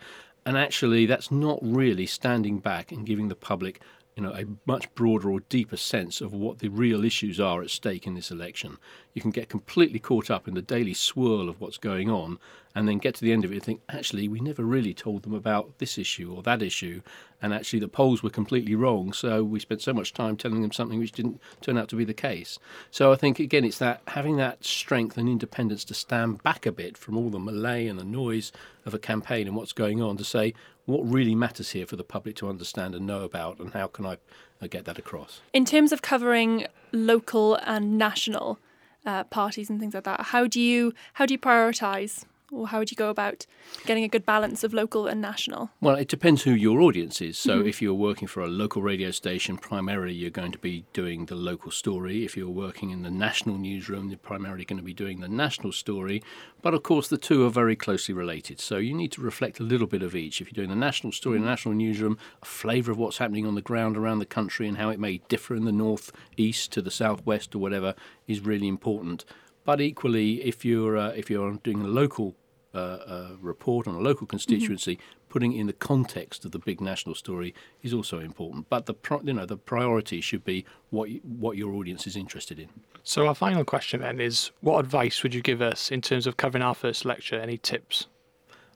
And 0.45 0.57
actually, 0.57 1.05
that's 1.05 1.31
not 1.31 1.59
really 1.61 2.05
standing 2.05 2.59
back 2.59 2.91
and 2.91 3.05
giving 3.05 3.29
the 3.29 3.35
public 3.35 3.81
you 4.15 4.23
know, 4.23 4.33
a 4.33 4.45
much 4.65 4.93
broader 4.93 5.31
or 5.31 5.39
deeper 5.41 5.77
sense 5.77 6.21
of 6.21 6.33
what 6.33 6.59
the 6.59 6.69
real 6.69 7.03
issues 7.03 7.39
are 7.39 7.61
at 7.61 7.69
stake 7.69 8.05
in 8.05 8.13
this 8.13 8.31
election. 8.31 8.77
You 9.13 9.21
can 9.21 9.31
get 9.31 9.49
completely 9.49 9.99
caught 9.99 10.29
up 10.29 10.47
in 10.47 10.53
the 10.53 10.61
daily 10.61 10.93
swirl 10.93 11.49
of 11.49 11.59
what's 11.59 11.77
going 11.77 12.09
on 12.09 12.37
and 12.75 12.87
then 12.87 12.97
get 12.97 13.15
to 13.15 13.21
the 13.21 13.31
end 13.31 13.45
of 13.45 13.51
it 13.51 13.55
and 13.55 13.63
think, 13.63 13.81
actually, 13.89 14.27
we 14.27 14.39
never 14.39 14.63
really 14.63 14.93
told 14.93 15.23
them 15.23 15.33
about 15.33 15.77
this 15.77 15.97
issue 15.97 16.33
or 16.33 16.41
that 16.41 16.63
issue, 16.63 17.01
and 17.41 17.53
actually 17.53 17.79
the 17.79 17.87
polls 17.87 18.23
were 18.23 18.31
completely 18.31 18.73
wrong. 18.73 19.13
So 19.13 19.43
we 19.43 19.59
spent 19.59 19.81
so 19.81 19.93
much 19.93 20.13
time 20.13 20.37
telling 20.37 20.61
them 20.61 20.71
something 20.71 20.97
which 20.97 21.11
didn't 21.11 21.39
turn 21.61 21.77
out 21.77 21.87
to 21.89 21.95
be 21.95 22.05
the 22.05 22.13
case. 22.13 22.57
So 22.89 23.11
I 23.11 23.15
think 23.15 23.39
again, 23.39 23.63
it's 23.63 23.77
that 23.77 24.01
having 24.07 24.37
that 24.37 24.65
strength 24.65 25.17
and 25.17 25.29
independence 25.29 25.85
to 25.85 25.93
stand 25.93 26.41
back 26.41 26.65
a 26.65 26.71
bit 26.71 26.97
from 26.97 27.15
all 27.15 27.29
the 27.29 27.39
melee 27.39 27.87
and 27.87 27.99
the 27.99 28.03
noise 28.03 28.51
of 28.85 28.93
a 28.93 28.99
campaign 28.99 29.47
and 29.47 29.55
what's 29.55 29.73
going 29.73 30.01
on 30.01 30.17
to 30.17 30.23
say 30.23 30.53
what 30.85 31.01
really 31.01 31.35
matters 31.35 31.71
here 31.71 31.85
for 31.85 31.95
the 31.95 32.03
public 32.03 32.35
to 32.37 32.49
understand 32.49 32.95
and 32.95 33.07
know 33.07 33.23
about, 33.23 33.59
and 33.59 33.73
how 33.73 33.87
can 33.87 34.05
I 34.05 34.17
uh, 34.61 34.67
get 34.67 34.85
that 34.85 34.97
across. 34.97 35.41
In 35.53 35.65
terms 35.65 35.91
of 35.91 36.01
covering 36.01 36.67
local 36.91 37.55
and 37.55 37.97
national 37.97 38.59
uh, 39.05 39.23
parties 39.25 39.69
and 39.69 39.79
things 39.79 39.93
like 39.93 40.03
that, 40.03 40.21
how 40.21 40.47
do 40.47 40.59
you 40.59 40.93
how 41.13 41.25
do 41.25 41.33
you 41.33 41.39
prioritise 41.39 42.25
or 42.53 42.67
how 42.67 42.79
would 42.79 42.91
you 42.91 42.95
go 42.95 43.09
about 43.09 43.45
getting 43.85 44.03
a 44.03 44.07
good 44.07 44.25
balance 44.25 44.63
of 44.63 44.73
local 44.73 45.07
and 45.07 45.21
national? 45.21 45.71
Well, 45.81 45.95
it 45.95 46.07
depends 46.07 46.43
who 46.43 46.51
your 46.51 46.81
audience 46.81 47.21
is. 47.21 47.37
So, 47.37 47.61
if 47.61 47.81
you're 47.81 47.93
working 47.93 48.27
for 48.27 48.41
a 48.41 48.47
local 48.47 48.81
radio 48.81 49.11
station, 49.11 49.57
primarily 49.57 50.13
you're 50.13 50.29
going 50.29 50.51
to 50.51 50.57
be 50.57 50.85
doing 50.93 51.25
the 51.25 51.35
local 51.35 51.71
story. 51.71 52.23
If 52.23 52.37
you're 52.37 52.49
working 52.49 52.91
in 52.91 53.01
the 53.01 53.11
national 53.11 53.57
newsroom, 53.57 54.09
you're 54.09 54.17
primarily 54.17 54.65
going 54.65 54.77
to 54.77 54.83
be 54.83 54.93
doing 54.93 55.19
the 55.19 55.27
national 55.27 55.71
story. 55.71 56.23
But 56.61 56.73
of 56.73 56.83
course, 56.83 57.07
the 57.07 57.17
two 57.17 57.45
are 57.45 57.49
very 57.49 57.75
closely 57.75 58.13
related. 58.13 58.59
So, 58.59 58.77
you 58.77 58.93
need 58.93 59.11
to 59.13 59.21
reflect 59.21 59.59
a 59.59 59.63
little 59.63 59.87
bit 59.87 60.03
of 60.03 60.15
each. 60.15 60.41
If 60.41 60.47
you're 60.47 60.65
doing 60.65 60.69
the 60.69 60.85
national 60.85 61.13
story 61.13 61.37
in 61.37 61.43
the 61.43 61.49
national 61.49 61.75
newsroom, 61.75 62.17
a 62.41 62.45
flavour 62.45 62.91
of 62.91 62.97
what's 62.97 63.17
happening 63.17 63.45
on 63.45 63.55
the 63.55 63.61
ground 63.61 63.97
around 63.97 64.19
the 64.19 64.25
country 64.25 64.67
and 64.67 64.77
how 64.77 64.89
it 64.89 64.99
may 64.99 65.17
differ 65.27 65.55
in 65.55 65.65
the 65.65 65.71
north, 65.71 66.11
east 66.37 66.71
to 66.73 66.81
the 66.81 66.91
southwest 66.91 67.55
or 67.55 67.59
whatever 67.59 67.95
is 68.27 68.41
really 68.41 68.67
important. 68.67 69.25
But 69.65 69.79
equally, 69.79 70.43
if 70.43 70.65
you're 70.65 70.97
uh, 70.97 71.09
if 71.09 71.29
you're 71.29 71.53
doing 71.63 71.81
a 71.81 71.87
local 71.87 72.35
uh, 72.73 72.77
uh, 72.77 73.27
report 73.41 73.87
on 73.87 73.95
a 73.95 73.99
local 73.99 74.25
constituency, 74.27 74.97
putting 75.29 75.53
it 75.53 75.59
in 75.59 75.67
the 75.67 75.73
context 75.73 76.45
of 76.45 76.51
the 76.51 76.59
big 76.59 76.81
national 76.81 77.15
story 77.15 77.53
is 77.81 77.93
also 77.93 78.19
important. 78.19 78.69
But 78.69 78.85
the 78.85 78.93
pri- 78.93 79.21
you 79.23 79.33
know 79.33 79.45
the 79.45 79.57
priority 79.57 80.21
should 80.21 80.43
be 80.43 80.65
what 80.89 81.09
you, 81.09 81.21
what 81.21 81.57
your 81.57 81.73
audience 81.73 82.07
is 82.07 82.15
interested 82.15 82.59
in. 82.59 82.69
So 83.03 83.27
our 83.27 83.35
final 83.35 83.63
question 83.65 84.01
then 84.01 84.19
is, 84.19 84.51
what 84.61 84.79
advice 84.79 85.23
would 85.23 85.33
you 85.33 85.41
give 85.41 85.61
us 85.61 85.91
in 85.91 86.01
terms 86.01 86.25
of 86.25 86.37
covering 86.37 86.63
our 86.63 86.75
first 86.75 87.05
lecture? 87.05 87.39
Any 87.39 87.57
tips? 87.57 88.07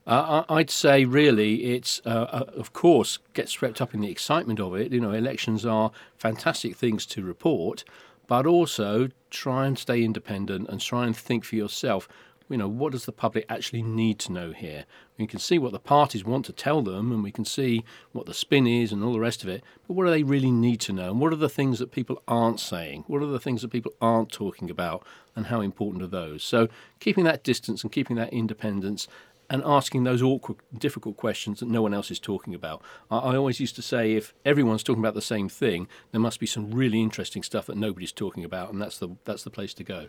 Uh, 0.06 0.42
I'd 0.48 0.70
say 0.70 1.04
really 1.04 1.74
it's 1.74 2.00
uh, 2.06 2.08
uh, 2.08 2.44
of 2.56 2.72
course 2.72 3.18
get 3.34 3.50
swept 3.50 3.82
up 3.82 3.92
in 3.92 4.00
the 4.00 4.10
excitement 4.10 4.58
of 4.58 4.74
it. 4.74 4.90
You 4.90 5.00
know, 5.00 5.12
elections 5.12 5.66
are 5.66 5.90
fantastic 6.16 6.76
things 6.76 7.04
to 7.06 7.22
report, 7.22 7.84
but 8.26 8.46
also 8.46 9.08
try 9.30 9.66
and 9.66 9.78
stay 9.78 10.02
independent 10.02 10.68
and 10.68 10.80
try 10.80 11.04
and 11.04 11.16
think 11.16 11.44
for 11.44 11.56
yourself. 11.56 12.08
You 12.48 12.56
know, 12.56 12.68
what 12.68 12.92
does 12.92 13.04
the 13.04 13.12
public 13.12 13.44
actually 13.48 13.82
need 13.82 14.18
to 14.20 14.32
know 14.32 14.52
here? 14.52 14.86
We 15.18 15.26
can 15.26 15.38
see 15.38 15.58
what 15.58 15.72
the 15.72 15.78
parties 15.78 16.24
want 16.24 16.46
to 16.46 16.52
tell 16.52 16.80
them, 16.80 17.12
and 17.12 17.22
we 17.22 17.30
can 17.30 17.44
see 17.44 17.84
what 18.12 18.24
the 18.24 18.32
spin 18.32 18.66
is 18.66 18.90
and 18.90 19.04
all 19.04 19.12
the 19.12 19.20
rest 19.20 19.42
of 19.42 19.48
it. 19.50 19.62
But 19.86 19.94
what 19.94 20.06
do 20.06 20.10
they 20.10 20.22
really 20.22 20.50
need 20.50 20.80
to 20.82 20.92
know? 20.92 21.10
And 21.10 21.20
what 21.20 21.32
are 21.32 21.36
the 21.36 21.48
things 21.48 21.78
that 21.78 21.92
people 21.92 22.22
aren't 22.26 22.60
saying? 22.60 23.04
What 23.06 23.22
are 23.22 23.26
the 23.26 23.40
things 23.40 23.62
that 23.62 23.68
people 23.68 23.92
aren't 24.00 24.32
talking 24.32 24.70
about? 24.70 25.06
And 25.36 25.46
how 25.46 25.60
important 25.60 26.02
are 26.02 26.08
those? 26.08 26.42
So, 26.42 26.68
keeping 27.00 27.24
that 27.24 27.44
distance 27.44 27.82
and 27.82 27.92
keeping 27.92 28.16
that 28.16 28.32
independence 28.32 29.08
and 29.50 29.62
asking 29.64 30.04
those 30.04 30.22
awkward, 30.22 30.58
difficult 30.76 31.16
questions 31.16 31.60
that 31.60 31.68
no 31.68 31.82
one 31.82 31.94
else 31.94 32.10
is 32.10 32.20
talking 32.20 32.54
about. 32.54 32.82
I, 33.10 33.34
always 33.36 33.60
used 33.60 33.76
to 33.76 33.82
say 33.82 34.12
if 34.12 34.34
everyone's 34.44 34.82
talking 34.82 35.02
about 35.02 35.14
the 35.14 35.22
same 35.22 35.48
thing, 35.48 35.88
there 36.12 36.20
must 36.20 36.40
be 36.40 36.46
some 36.46 36.70
really 36.70 37.00
interesting 37.00 37.42
stuff 37.42 37.66
that 37.66 37.76
nobody's 37.76 38.12
talking 38.12 38.44
about, 38.44 38.72
and 38.72 38.80
that's 38.80 38.98
the 38.98 39.08
that's 39.24 39.44
the 39.44 39.50
place 39.50 39.74
to 39.74 39.84
go. 39.84 40.08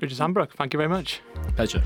Richard 0.00 0.16
Sambrook, 0.16 0.52
thank 0.52 0.72
you 0.72 0.78
very 0.78 0.88
much. 0.88 1.20
Pleasure. 1.56 1.82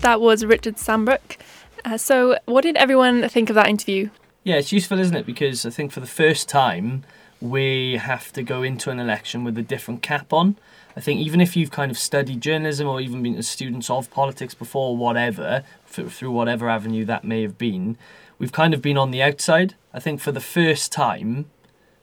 That 0.00 0.20
was 0.20 0.44
Richard 0.44 0.76
Sambrook. 0.76 1.36
Uh, 1.84 1.98
so, 1.98 2.38
what 2.46 2.62
did 2.62 2.76
everyone 2.76 3.28
think 3.28 3.50
of 3.50 3.54
that 3.54 3.68
interview? 3.68 4.10
Yeah, 4.44 4.56
it's 4.56 4.72
useful, 4.72 4.98
isn't 5.00 5.16
it? 5.16 5.26
Because 5.26 5.66
I 5.66 5.70
think 5.70 5.92
for 5.92 6.00
the 6.00 6.06
first 6.06 6.48
time, 6.48 7.04
we 7.40 7.96
have 7.96 8.32
to 8.32 8.42
go 8.42 8.62
into 8.62 8.90
an 8.90 8.98
election 9.00 9.44
with 9.44 9.58
a 9.58 9.62
different 9.62 10.02
cap 10.02 10.32
on. 10.32 10.56
I 10.96 11.00
think 11.00 11.20
even 11.20 11.40
if 11.40 11.56
you've 11.56 11.70
kind 11.70 11.90
of 11.90 11.98
studied 11.98 12.40
journalism 12.40 12.88
or 12.88 13.00
even 13.00 13.22
been 13.22 13.34
a 13.34 13.42
student 13.42 13.90
of 13.90 14.10
politics 14.10 14.54
before, 14.54 14.96
whatever, 14.96 15.62
f- 15.86 16.10
through 16.12 16.30
whatever 16.30 16.70
avenue 16.70 17.04
that 17.04 17.24
may 17.24 17.42
have 17.42 17.58
been, 17.58 17.98
we've 18.38 18.52
kind 18.52 18.74
of 18.74 18.82
been 18.82 18.98
on 18.98 19.10
the 19.10 19.22
outside. 19.22 19.74
I 19.92 20.00
think 20.00 20.20
for 20.20 20.32
the 20.32 20.40
first 20.40 20.92
time, 20.92 21.46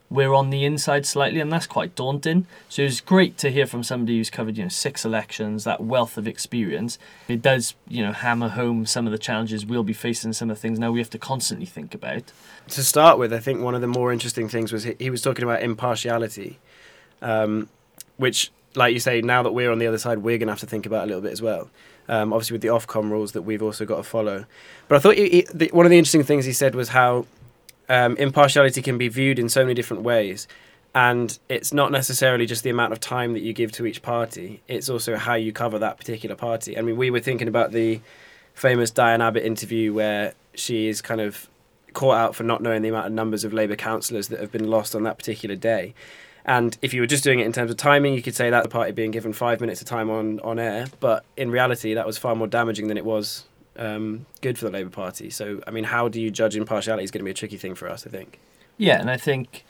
we're 0.09 0.33
on 0.33 0.51
the 0.51 0.63
inside 0.63 1.07
slightly, 1.07 1.39
and 1.39 1.51
that's 1.51 1.65
quite 1.65 1.95
daunting. 1.95 2.45
So 2.69 2.83
it's 2.83 3.01
great 3.01 3.35
to 3.39 3.49
hear 3.49 3.65
from 3.65 3.81
somebody 3.83 4.17
who's 4.17 4.29
covered, 4.29 4.57
you 4.57 4.63
know, 4.63 4.69
six 4.69 5.05
elections, 5.05 5.63
that 5.63 5.81
wealth 5.81 6.17
of 6.17 6.27
experience. 6.27 6.99
It 7.27 7.41
does, 7.41 7.73
you 7.87 8.05
know, 8.05 8.11
hammer 8.11 8.49
home 8.49 8.85
some 8.85 9.07
of 9.07 9.11
the 9.11 9.17
challenges 9.17 9.65
we'll 9.65 9.83
be 9.83 9.93
facing, 9.93 10.33
some 10.33 10.51
of 10.51 10.57
the 10.57 10.61
things 10.61 10.77
now 10.77 10.91
we 10.91 10.99
have 10.99 11.09
to 11.11 11.17
constantly 11.17 11.65
think 11.65 11.95
about. 11.95 12.31
To 12.69 12.83
start 12.83 13.17
with, 13.17 13.33
I 13.33 13.39
think 13.39 13.61
one 13.61 13.73
of 13.73 13.81
the 13.81 13.87
more 13.87 14.13
interesting 14.13 14.47
things 14.47 14.71
was 14.71 14.83
he, 14.83 14.95
he 14.99 15.09
was 15.09 15.21
talking 15.21 15.43
about 15.43 15.63
impartiality, 15.63 16.59
um, 17.23 17.69
which, 18.17 18.51
like 18.75 18.93
you 18.93 18.99
say, 18.99 19.21
now 19.21 19.43
that 19.43 19.51
we're 19.51 19.71
on 19.71 19.79
the 19.79 19.87
other 19.87 19.97
side, 19.97 20.19
we're 20.19 20.37
going 20.37 20.47
to 20.47 20.53
have 20.53 20.59
to 20.61 20.65
think 20.65 20.85
about 20.85 21.03
a 21.03 21.07
little 21.07 21.21
bit 21.21 21.31
as 21.31 21.41
well. 21.41 21.69
Um, 22.07 22.33
obviously, 22.33 22.55
with 22.55 22.61
the 22.61 22.67
Ofcom 22.67 23.09
rules 23.09 23.31
that 23.31 23.43
we've 23.43 23.63
also 23.63 23.85
got 23.85 23.97
to 23.97 24.03
follow. 24.03 24.45
But 24.87 24.97
I 24.97 24.99
thought 24.99 25.15
he, 25.15 25.29
he, 25.29 25.47
the, 25.53 25.69
one 25.71 25.85
of 25.85 25.89
the 25.89 25.97
interesting 25.97 26.23
things 26.23 26.45
he 26.45 26.53
said 26.53 26.75
was 26.75 26.89
how 26.89 27.25
um, 27.87 28.17
impartiality 28.17 28.81
can 28.81 28.97
be 28.97 29.07
viewed 29.07 29.39
in 29.39 29.49
so 29.49 29.61
many 29.61 29.73
different 29.73 30.03
ways. 30.03 30.47
And 30.95 31.37
it's 31.49 31.73
not 31.73 31.91
necessarily 31.91 32.45
just 32.45 32.63
the 32.63 32.69
amount 32.69 32.93
of 32.93 32.99
time 32.99 33.33
that 33.33 33.41
you 33.41 33.53
give 33.53 33.71
to 33.73 33.85
each 33.85 34.01
party, 34.01 34.61
it's 34.67 34.89
also 34.89 35.15
how 35.15 35.33
you 35.33 35.51
cover 35.51 35.79
that 35.79 35.97
particular 35.97 36.35
party. 36.35 36.77
I 36.77 36.81
mean, 36.81 36.97
we 36.97 37.09
were 37.09 37.19
thinking 37.19 37.47
about 37.47 37.71
the 37.71 37.99
famous 38.53 38.91
Diane 38.91 39.21
Abbott 39.21 39.43
interview 39.43 39.91
where 39.93 40.33
she 40.53 40.87
is 40.87 41.01
kind 41.01 41.19
of 41.19 41.49
caught 41.93 42.15
out 42.15 42.35
for 42.35 42.43
not 42.43 42.61
knowing 42.61 42.83
the 42.83 42.89
amount 42.89 43.07
of 43.07 43.11
numbers 43.13 43.43
of 43.43 43.53
Labour 43.53 43.75
councillors 43.75 44.27
that 44.27 44.39
have 44.39 44.51
been 44.51 44.69
lost 44.69 44.95
on 44.95 45.03
that 45.03 45.17
particular 45.17 45.55
day. 45.55 45.95
And 46.45 46.77
if 46.81 46.93
you 46.93 47.01
were 47.01 47.07
just 47.07 47.23
doing 47.23 47.39
it 47.39 47.45
in 47.45 47.53
terms 47.53 47.71
of 47.71 47.77
timing, 47.77 48.13
you 48.13 48.21
could 48.21 48.35
say 48.35 48.49
that 48.49 48.63
the 48.63 48.69
party 48.69 48.91
being 48.91 49.11
given 49.11 49.31
five 49.31 49.61
minutes 49.61 49.81
of 49.81 49.87
time 49.87 50.09
on, 50.09 50.39
on 50.41 50.59
air. 50.59 50.87
But 50.99 51.23
in 51.37 51.51
reality, 51.51 51.93
that 51.93 52.05
was 52.05 52.17
far 52.17 52.35
more 52.35 52.47
damaging 52.47 52.87
than 52.87 52.97
it 52.97 53.05
was 53.05 53.45
um, 53.77 54.25
good 54.41 54.57
for 54.57 54.65
the 54.65 54.71
Labour 54.71 54.89
Party. 54.89 55.29
So, 55.29 55.61
I 55.65 55.71
mean, 55.71 55.85
how 55.85 56.09
do 56.09 56.19
you 56.21 56.31
judge 56.31 56.55
impartiality 56.55 57.03
is 57.03 57.11
going 57.11 57.19
to 57.19 57.25
be 57.25 57.31
a 57.31 57.35
tricky 57.35 57.57
thing 57.57 57.75
for 57.75 57.89
us, 57.89 58.05
I 58.05 58.09
think. 58.09 58.39
Yeah, 58.77 58.99
and 58.99 59.09
I 59.09 59.17
think 59.17 59.63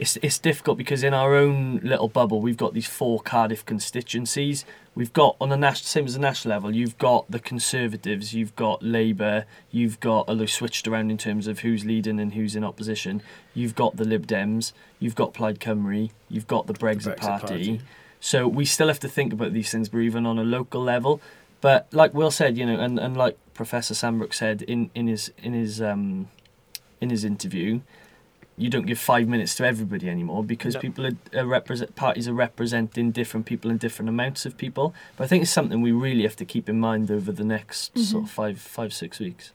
it's 0.00 0.16
it's 0.22 0.38
difficult 0.38 0.78
because 0.78 1.02
in 1.02 1.12
our 1.12 1.34
own 1.34 1.78
little 1.82 2.08
bubble 2.08 2.40
we've 2.40 2.56
got 2.56 2.72
these 2.72 2.86
four 2.86 3.20
Cardiff 3.20 3.66
constituencies. 3.66 4.64
We've 4.94 5.12
got 5.12 5.36
on 5.38 5.50
the 5.50 5.58
national 5.58 5.86
same 5.86 6.06
as 6.06 6.14
the 6.14 6.20
national 6.20 6.54
level, 6.54 6.74
you've 6.74 6.96
got 6.96 7.30
the 7.30 7.38
Conservatives, 7.38 8.32
you've 8.32 8.56
got 8.56 8.82
Labour, 8.82 9.44
you've 9.70 10.00
got 10.00 10.26
although 10.26 10.46
switched 10.46 10.88
around 10.88 11.10
in 11.10 11.18
terms 11.18 11.46
of 11.46 11.60
who's 11.60 11.84
leading 11.84 12.18
and 12.18 12.32
who's 12.32 12.56
in 12.56 12.64
opposition. 12.64 13.22
You've 13.52 13.74
got 13.74 13.96
the 13.96 14.06
Lib 14.06 14.26
Dems, 14.26 14.72
you've 14.98 15.14
got 15.14 15.34
Plaid 15.34 15.60
Cymru, 15.60 16.10
you've 16.30 16.46
got 16.46 16.66
the 16.66 16.72
Brexit, 16.72 17.16
Brexit 17.16 17.18
Party. 17.18 17.46
Party. 17.46 17.80
So 18.20 18.48
we 18.48 18.64
still 18.64 18.88
have 18.88 19.00
to 19.00 19.08
think 19.08 19.34
about 19.34 19.52
these 19.52 19.70
things, 19.70 19.90
but 19.90 19.98
even 19.98 20.24
on 20.24 20.38
a 20.38 20.44
local 20.44 20.82
level. 20.82 21.20
But 21.60 21.88
like 21.92 22.14
Will 22.14 22.30
said, 22.30 22.56
you 22.56 22.64
know, 22.64 22.80
and, 22.80 22.98
and 22.98 23.18
like 23.18 23.36
Professor 23.52 23.92
Sambrook 23.92 24.32
said 24.32 24.62
in, 24.62 24.90
in 24.94 25.08
his 25.08 25.30
in 25.42 25.52
his 25.52 25.82
um, 25.82 26.28
in 27.02 27.10
his 27.10 27.22
interview, 27.22 27.80
you 28.60 28.68
don't 28.68 28.86
give 28.86 28.98
five 28.98 29.26
minutes 29.26 29.54
to 29.56 29.66
everybody 29.66 30.08
anymore 30.08 30.44
because 30.44 30.74
No. 30.74 30.80
people 30.80 31.06
are, 31.06 31.16
are 31.34 31.46
represent 31.46 31.96
parties 31.96 32.28
are 32.28 32.34
representing 32.34 33.10
different 33.10 33.46
people 33.46 33.70
and 33.70 33.80
different 33.80 34.08
amounts 34.08 34.44
of 34.44 34.56
people. 34.58 34.94
But 35.16 35.24
I 35.24 35.26
think 35.28 35.42
it's 35.42 35.50
something 35.50 35.80
we 35.80 35.92
really 35.92 36.22
have 36.22 36.36
to 36.36 36.44
keep 36.44 36.68
in 36.68 36.78
mind 36.78 37.10
over 37.10 37.32
the 37.32 37.44
next 37.44 37.94
mm-hmm. 37.94 38.02
sort 38.02 38.24
of 38.24 38.30
five 38.30 38.60
five 38.60 38.92
six 38.92 39.18
weeks. 39.18 39.52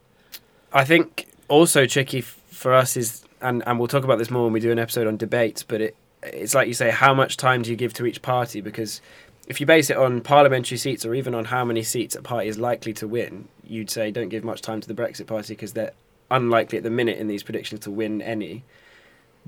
I 0.74 0.84
think 0.84 1.28
also 1.48 1.86
tricky 1.86 2.20
f- 2.20 2.42
for 2.50 2.74
us 2.74 2.98
is, 2.98 3.24
and, 3.42 3.64
and 3.68 3.78
we'll 3.78 3.88
talk 3.88 4.04
about 4.04 4.18
this 4.18 4.32
more 4.32 4.46
when 4.46 4.54
we 4.54 4.60
do 4.60 4.72
an 4.72 4.80
episode 4.80 5.08
on 5.08 5.18
debates, 5.18 5.62
but 5.64 5.82
it 5.82 5.96
it's 6.24 6.56
like 6.56 6.68
you 6.68 6.74
say, 6.74 6.90
how 6.90 7.14
much 7.14 7.38
time 7.38 7.62
do 7.62 7.70
you 7.70 7.76
give 7.76 7.94
to 7.94 8.06
each 8.08 8.24
party? 8.24 8.60
Because 8.60 9.00
if 9.48 9.60
you 9.60 9.68
base 9.68 9.92
it 9.92 9.98
on 9.98 10.22
parliamentary 10.22 10.78
seats 10.78 11.06
or 11.06 11.14
even 11.14 11.36
on 11.36 11.46
how 11.46 11.64
many 11.64 11.84
seats 11.84 12.16
a 12.16 12.22
party 12.22 12.48
is 12.48 12.58
likely 12.58 12.94
to 12.94 13.08
win, 13.08 13.48
you'd 13.64 13.92
say 13.92 14.10
don't 14.10 14.30
give 14.30 14.44
much 14.44 14.62
time 14.62 14.82
to 14.82 14.88
the 14.88 14.96
Brexit 14.96 15.28
Party 15.28 15.54
because 15.54 15.74
they're 15.74 15.94
unlikely 16.32 16.80
at 16.80 16.84
the 16.84 16.90
minute 16.90 17.20
in 17.20 17.28
these 17.28 17.44
predictions 17.44 17.82
to 17.82 17.92
win 17.92 18.22
any. 18.22 18.64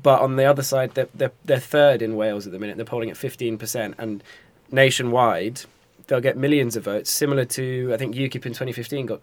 But 0.01 0.21
on 0.21 0.35
the 0.35 0.45
other 0.45 0.61
side, 0.63 0.93
they're, 0.93 1.07
they're, 1.15 1.31
they're 1.45 1.59
third 1.59 2.01
in 2.01 2.15
Wales 2.15 2.45
at 2.45 2.53
the 2.53 2.59
minute. 2.59 2.77
They're 2.77 2.85
polling 2.85 3.09
at 3.09 3.15
15%. 3.17 3.95
And 3.97 4.23
nationwide, 4.71 5.61
they'll 6.07 6.21
get 6.21 6.37
millions 6.37 6.75
of 6.75 6.83
votes, 6.83 7.09
similar 7.09 7.45
to, 7.45 7.91
I 7.93 7.97
think 7.97 8.15
UKIP 8.15 8.45
in 8.45 8.53
2015 8.53 9.05
got 9.07 9.21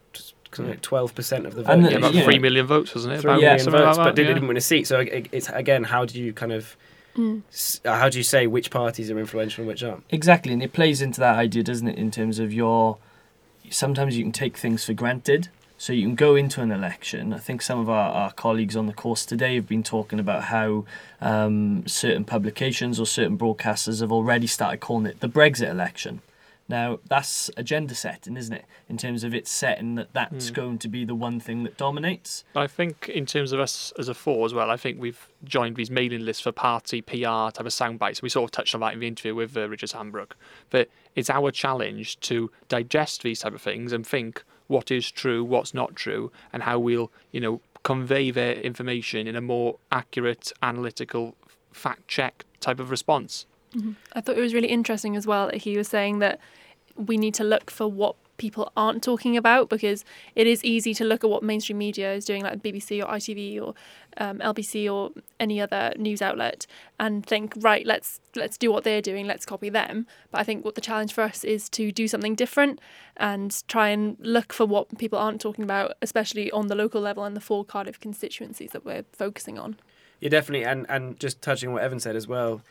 12% 0.53 1.45
of 1.47 1.55
the 1.55 1.63
vote. 1.63 1.73
And 1.73 1.85
the- 1.85 1.91
Yeah, 1.93 1.97
about 1.99 2.15
yeah. 2.15 2.25
three 2.25 2.39
million 2.39 2.67
votes, 2.67 2.95
wasn't 2.95 3.15
it? 3.15 3.21
Three 3.21 3.31
About 3.31 3.41
million 3.41 3.59
something 3.61 3.81
votes, 3.83 3.97
like 3.99 4.05
but 4.05 4.11
that, 4.11 4.17
they 4.17 4.23
yeah. 4.29 4.35
didn't 4.35 4.49
win 4.49 4.57
a 4.57 4.61
seat. 4.61 4.87
So 4.87 5.01
it's 5.01 5.49
again, 5.51 5.85
how 5.85 6.05
do 6.05 6.21
you 6.21 6.33
kind 6.33 6.53
of 6.53 6.77
s- 7.53 7.81
uh, 7.85 7.97
how 7.99 8.09
do 8.09 8.19
you 8.19 8.25
say 8.25 8.47
which 8.47 8.71
parties 8.71 9.11
are 9.11 9.19
influential 9.19 9.63
and 9.63 9.69
which 9.69 9.83
aren't? 9.83 10.05
Exactly, 10.11 10.53
and 10.53 10.63
it 10.63 10.73
plays 10.73 11.01
into 11.03 11.21
that 11.21 11.37
idea, 11.37 11.63
doesn't 11.63 11.89
it? 11.89 11.97
In 11.99 12.11
terms 12.11 12.39
of 12.39 12.53
your, 12.53 12.99
sometimes 13.71 14.17
you 14.17 14.25
can 14.25 14.33
take 14.33 14.57
things 14.57 14.85
for 14.85 14.93
granted. 14.93 15.49
So 15.85 15.93
you 15.93 16.07
can 16.07 16.15
go 16.15 16.35
into 16.35 16.63
an 16.63 16.73
election. 16.73 17.35
I 17.35 17.39
think 17.39 17.61
some 17.61 17.79
of 17.79 17.91
our, 17.91 18.11
our 18.11 18.33
colleagues 18.33 18.75
on 18.75 18.87
the 18.87 18.95
course 18.95 19.27
today 19.27 19.57
have 19.57 19.69
been 19.69 19.83
talking 19.83 20.19
about 20.19 20.45
how 20.45 20.87
um, 21.21 21.87
certain 21.87 22.25
publications 22.25 22.99
or 22.99 23.05
certain 23.05 23.37
broadcasters 23.37 24.01
have 24.01 24.11
already 24.11 24.47
started 24.47 24.81
calling 24.81 25.05
it 25.05 25.21
the 25.21 25.29
Brexit 25.29 25.69
election. 25.69 26.23
Now 26.69 26.99
that's 27.09 27.51
agenda 27.57 27.95
setting, 27.95 28.37
isn't 28.37 28.55
it? 28.55 28.65
In 28.89 28.97
terms 28.97 29.25
of 29.25 29.35
it's 29.35 29.51
setting 29.51 29.97
that 29.97 30.13
that's 30.13 30.51
going 30.51 30.79
to 30.79 30.89
be 30.89 31.05
the 31.05 31.15
one 31.15 31.41
thing 31.41 31.63
that 31.65 31.77
dominates. 31.77 32.45
I 32.57 32.67
think 32.67 33.09
in 33.09 33.27
terms 33.27 33.53
of 33.53 33.61
us 33.61 33.93
as 33.99 34.09
a 34.09 34.15
four 34.15 34.47
as 34.47 34.55
well, 34.55 34.71
I 34.71 34.77
think 34.77 35.01
we've 35.01 35.29
joined 35.45 35.77
these 35.77 35.91
mailing 35.91 36.25
lists 36.25 36.43
for 36.43 36.53
party 36.53 37.03
PR 37.03 37.51
type 37.51 37.61
of 37.61 37.73
sound 37.73 37.99
bites. 37.99 38.23
We 38.23 38.29
sort 38.29 38.45
of 38.45 38.51
touched 38.53 38.75
on 38.75 38.81
that 38.81 38.95
in 38.95 39.01
the 39.01 39.07
interview 39.07 39.35
with 39.35 39.57
uh, 39.57 39.69
Richard 39.69 39.91
Sambrook. 39.91 40.33
But 40.71 40.89
it's 41.15 41.31
our 41.31 41.51
challenge 41.51 42.19
to 42.21 42.51
digest 42.69 43.23
these 43.23 43.41
type 43.41 43.55
of 43.55 43.61
things 43.61 43.93
and 43.93 44.07
think 44.07 44.43
what 44.67 44.91
is 44.91 45.11
true, 45.11 45.45
what's 45.45 45.75
not 45.75 45.95
true, 45.95 46.33
and 46.53 46.63
how 46.63 46.79
we'll, 46.79 47.13
you 47.31 47.41
know, 47.41 47.61
convey 47.83 48.31
their 48.31 48.55
information 48.55 49.27
in 49.27 49.37
a 49.37 49.41
more 49.41 49.77
accurate, 49.93 50.51
analytical 50.63 51.37
fact 51.73 52.09
check 52.09 52.45
type 52.61 52.81
of 52.81 52.91
response. 52.91 53.47
I 54.13 54.21
thought 54.21 54.37
it 54.37 54.41
was 54.41 54.55
really 54.55 54.69
interesting 54.69 55.17
as 55.17 55.27
well 55.27 55.47
that 55.47 55.57
he 55.57 55.77
was 55.77 55.89
saying 55.89 56.19
that 56.21 56.39
we 56.97 57.17
need 57.17 57.35
to 57.35 57.45
look 57.45 57.71
for 57.71 57.89
what 57.89 58.17
people 58.37 58.73
aren't 58.77 59.03
talking 59.03 59.37
about 59.37 59.69
because 59.69 60.05
it 60.35 60.47
is 60.47 60.65
easy 60.65 60.93
to 60.95 61.05
look 61.05 61.23
at 61.23 61.31
what 61.31 61.43
mainstream 61.43 61.79
media 61.79 62.13
is 62.13 62.25
doing, 62.25 62.43
like 62.43 62.63
BBC 62.63 63.01
or 63.03 63.07
ITV 63.07 63.63
or 63.63 63.75
um, 64.17 64.39
LBC 64.39 64.93
or 64.93 65.11
any 65.39 65.61
other 65.61 65.93
news 65.97 66.21
outlet, 66.21 66.67
and 66.99 67.25
think, 67.25 67.55
right, 67.59 67.87
let's 67.87 68.21
let's 68.35 68.57
do 68.57 68.73
what 68.73 68.85
they're 68.85 69.03
doing, 69.03 69.27
let's 69.27 69.47
copy 69.47 69.69
them. 69.69 70.07
But 70.31 70.41
I 70.41 70.45
think 70.45 70.65
what 70.65 70.75
the 70.75 70.81
challenge 70.81 71.13
for 71.13 71.23
us 71.23 71.45
is 71.45 71.69
to 71.71 71.93
do 71.93 72.09
something 72.09 72.35
different 72.35 72.81
and 73.17 73.63
try 73.69 73.89
and 73.89 74.17
look 74.21 74.53
for 74.53 74.67
what 74.67 74.99
people 74.99 75.19
aren't 75.19 75.41
talking 75.41 75.65
about, 75.65 75.95
especially 76.03 76.51
on 76.51 76.69
the 76.69 76.75
local 76.75 77.01
level 77.01 77.25
and 77.25 77.37
the 77.37 77.41
four 77.41 77.65
Cardiff 77.65 78.01
constituencies 78.01 78.71
that 78.73 78.85
we're 78.85 79.05
focusing 79.13 79.59
on. 79.59 79.77
Yeah, 80.21 80.31
definitely, 80.31 80.65
and 80.65 80.87
and 80.89 81.19
just 81.21 81.43
touching 81.43 81.69
on 81.69 81.75
what 81.75 81.83
Evan 81.83 82.01
said 82.01 82.17
as 82.17 82.27
well, 82.27 82.63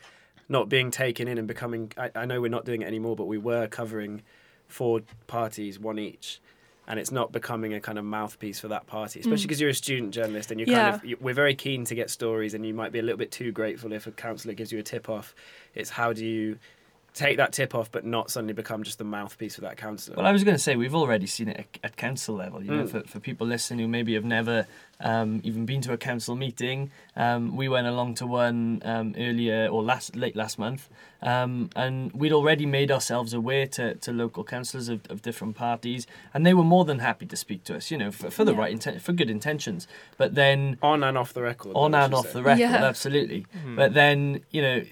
not 0.48 0.68
being 0.68 0.90
taken 0.90 1.28
in 1.28 1.38
and 1.38 1.48
becoming. 1.48 1.92
I, 1.96 2.10
I 2.14 2.24
know 2.26 2.40
we're 2.40 2.48
not 2.50 2.64
doing 2.64 2.82
it 2.82 2.86
anymore, 2.86 3.16
but 3.16 3.24
we 3.26 3.38
were 3.38 3.66
covering 3.66 4.22
four 4.68 5.00
parties, 5.26 5.78
one 5.78 5.98
each, 5.98 6.40
and 6.86 6.98
it's 7.00 7.10
not 7.12 7.32
becoming 7.32 7.72
a 7.74 7.80
kind 7.80 7.98
of 7.98 8.04
mouthpiece 8.04 8.60
for 8.60 8.68
that 8.68 8.86
party, 8.86 9.20
especially 9.20 9.44
Mm. 9.44 9.48
because 9.48 9.60
you're 9.60 9.70
a 9.70 9.74
student 9.74 10.12
journalist 10.12 10.50
and 10.50 10.60
you're 10.60 10.68
Yeah. 10.68 10.90
kind 10.90 10.94
of. 10.96 11.04
you- 11.04 11.16
We're 11.20 11.34
very 11.34 11.54
keen 11.54 11.84
to 11.86 11.94
get 11.94 12.10
stories, 12.10 12.54
and 12.54 12.66
you 12.66 12.74
might 12.74 12.92
be 12.92 12.98
a 12.98 13.02
little 13.02 13.18
bit 13.18 13.30
too 13.30 13.52
grateful 13.52 13.92
if 13.92 14.06
a 14.06 14.10
councillor 14.12 14.54
gives 14.54 14.72
you 14.72 14.78
a 14.78 14.82
tip 14.82 15.08
off. 15.08 15.34
It's 15.74 15.90
how 15.90 16.12
do 16.12 16.24
you 16.26 16.58
take 17.14 17.36
that 17.36 17.52
tip 17.52 17.74
off, 17.76 17.90
but 17.92 18.04
not 18.04 18.28
suddenly 18.28 18.52
become 18.52 18.82
just 18.82 18.98
the 18.98 19.04
mouthpiece 19.04 19.54
for 19.54 19.60
that 19.60 19.76
councillor. 19.76 20.16
Well, 20.16 20.26
I 20.26 20.32
was 20.32 20.42
going 20.42 20.56
to 20.56 20.62
say 20.62 20.74
we've 20.74 20.96
already 20.96 21.26
seen 21.26 21.48
it 21.48 21.56
at, 21.58 21.78
at 21.84 21.96
council 21.96 22.34
level. 22.34 22.60
You 22.62 22.72
know, 22.72 22.82
Mm. 22.84 22.90
for, 22.90 23.00
for 23.08 23.20
people 23.20 23.46
listening 23.46 23.78
who 23.78 23.86
maybe 23.88 24.14
have 24.14 24.24
never 24.24 24.66
um, 24.98 25.40
even 25.44 25.64
been 25.64 25.80
to 25.82 25.92
a 25.92 25.96
council 25.96 26.34
meeting, 26.34 26.90
um, 27.14 27.54
we 27.56 27.68
went 27.68 27.86
along 27.86 28.14
to 28.16 28.26
one 28.26 28.82
um, 28.84 29.14
earlier 29.16 29.68
or 29.68 29.80
last 29.84 30.16
late 30.16 30.34
last 30.34 30.58
month, 30.58 30.88
um, 31.22 31.70
and 31.76 32.10
we'd 32.12 32.32
already 32.32 32.66
made 32.66 32.90
ourselves 32.90 33.32
aware 33.32 33.66
to, 33.68 33.94
to 33.94 34.12
local 34.12 34.42
councillors 34.42 34.88
of, 34.88 35.00
of 35.08 35.22
different 35.22 35.54
parties, 35.56 36.08
and 36.32 36.44
they 36.44 36.52
were 36.54 36.64
more 36.64 36.84
than 36.84 36.98
happy 36.98 37.26
to 37.26 37.36
speak 37.36 37.62
to 37.64 37.76
us. 37.76 37.92
You 37.92 37.98
know, 37.98 38.10
for, 38.10 38.28
for 38.30 38.44
the 38.44 38.52
Yeah. 38.54 38.58
right 38.58 38.72
intent, 38.72 39.02
for 39.02 39.12
good 39.12 39.30
intentions. 39.30 39.86
But 40.16 40.34
then 40.34 40.78
on 40.82 41.04
and 41.04 41.16
off 41.16 41.32
the 41.32 41.42
record. 41.42 41.72
on 41.76 41.94
and 41.94 42.12
off 42.12 42.26
say. 42.26 42.32
the 42.34 42.42
record, 42.42 42.60
Yeah. 42.60 42.84
absolutely. 42.84 43.46
But 43.76 43.94
then, 43.94 44.40
you 44.50 44.62
know, 44.62 44.82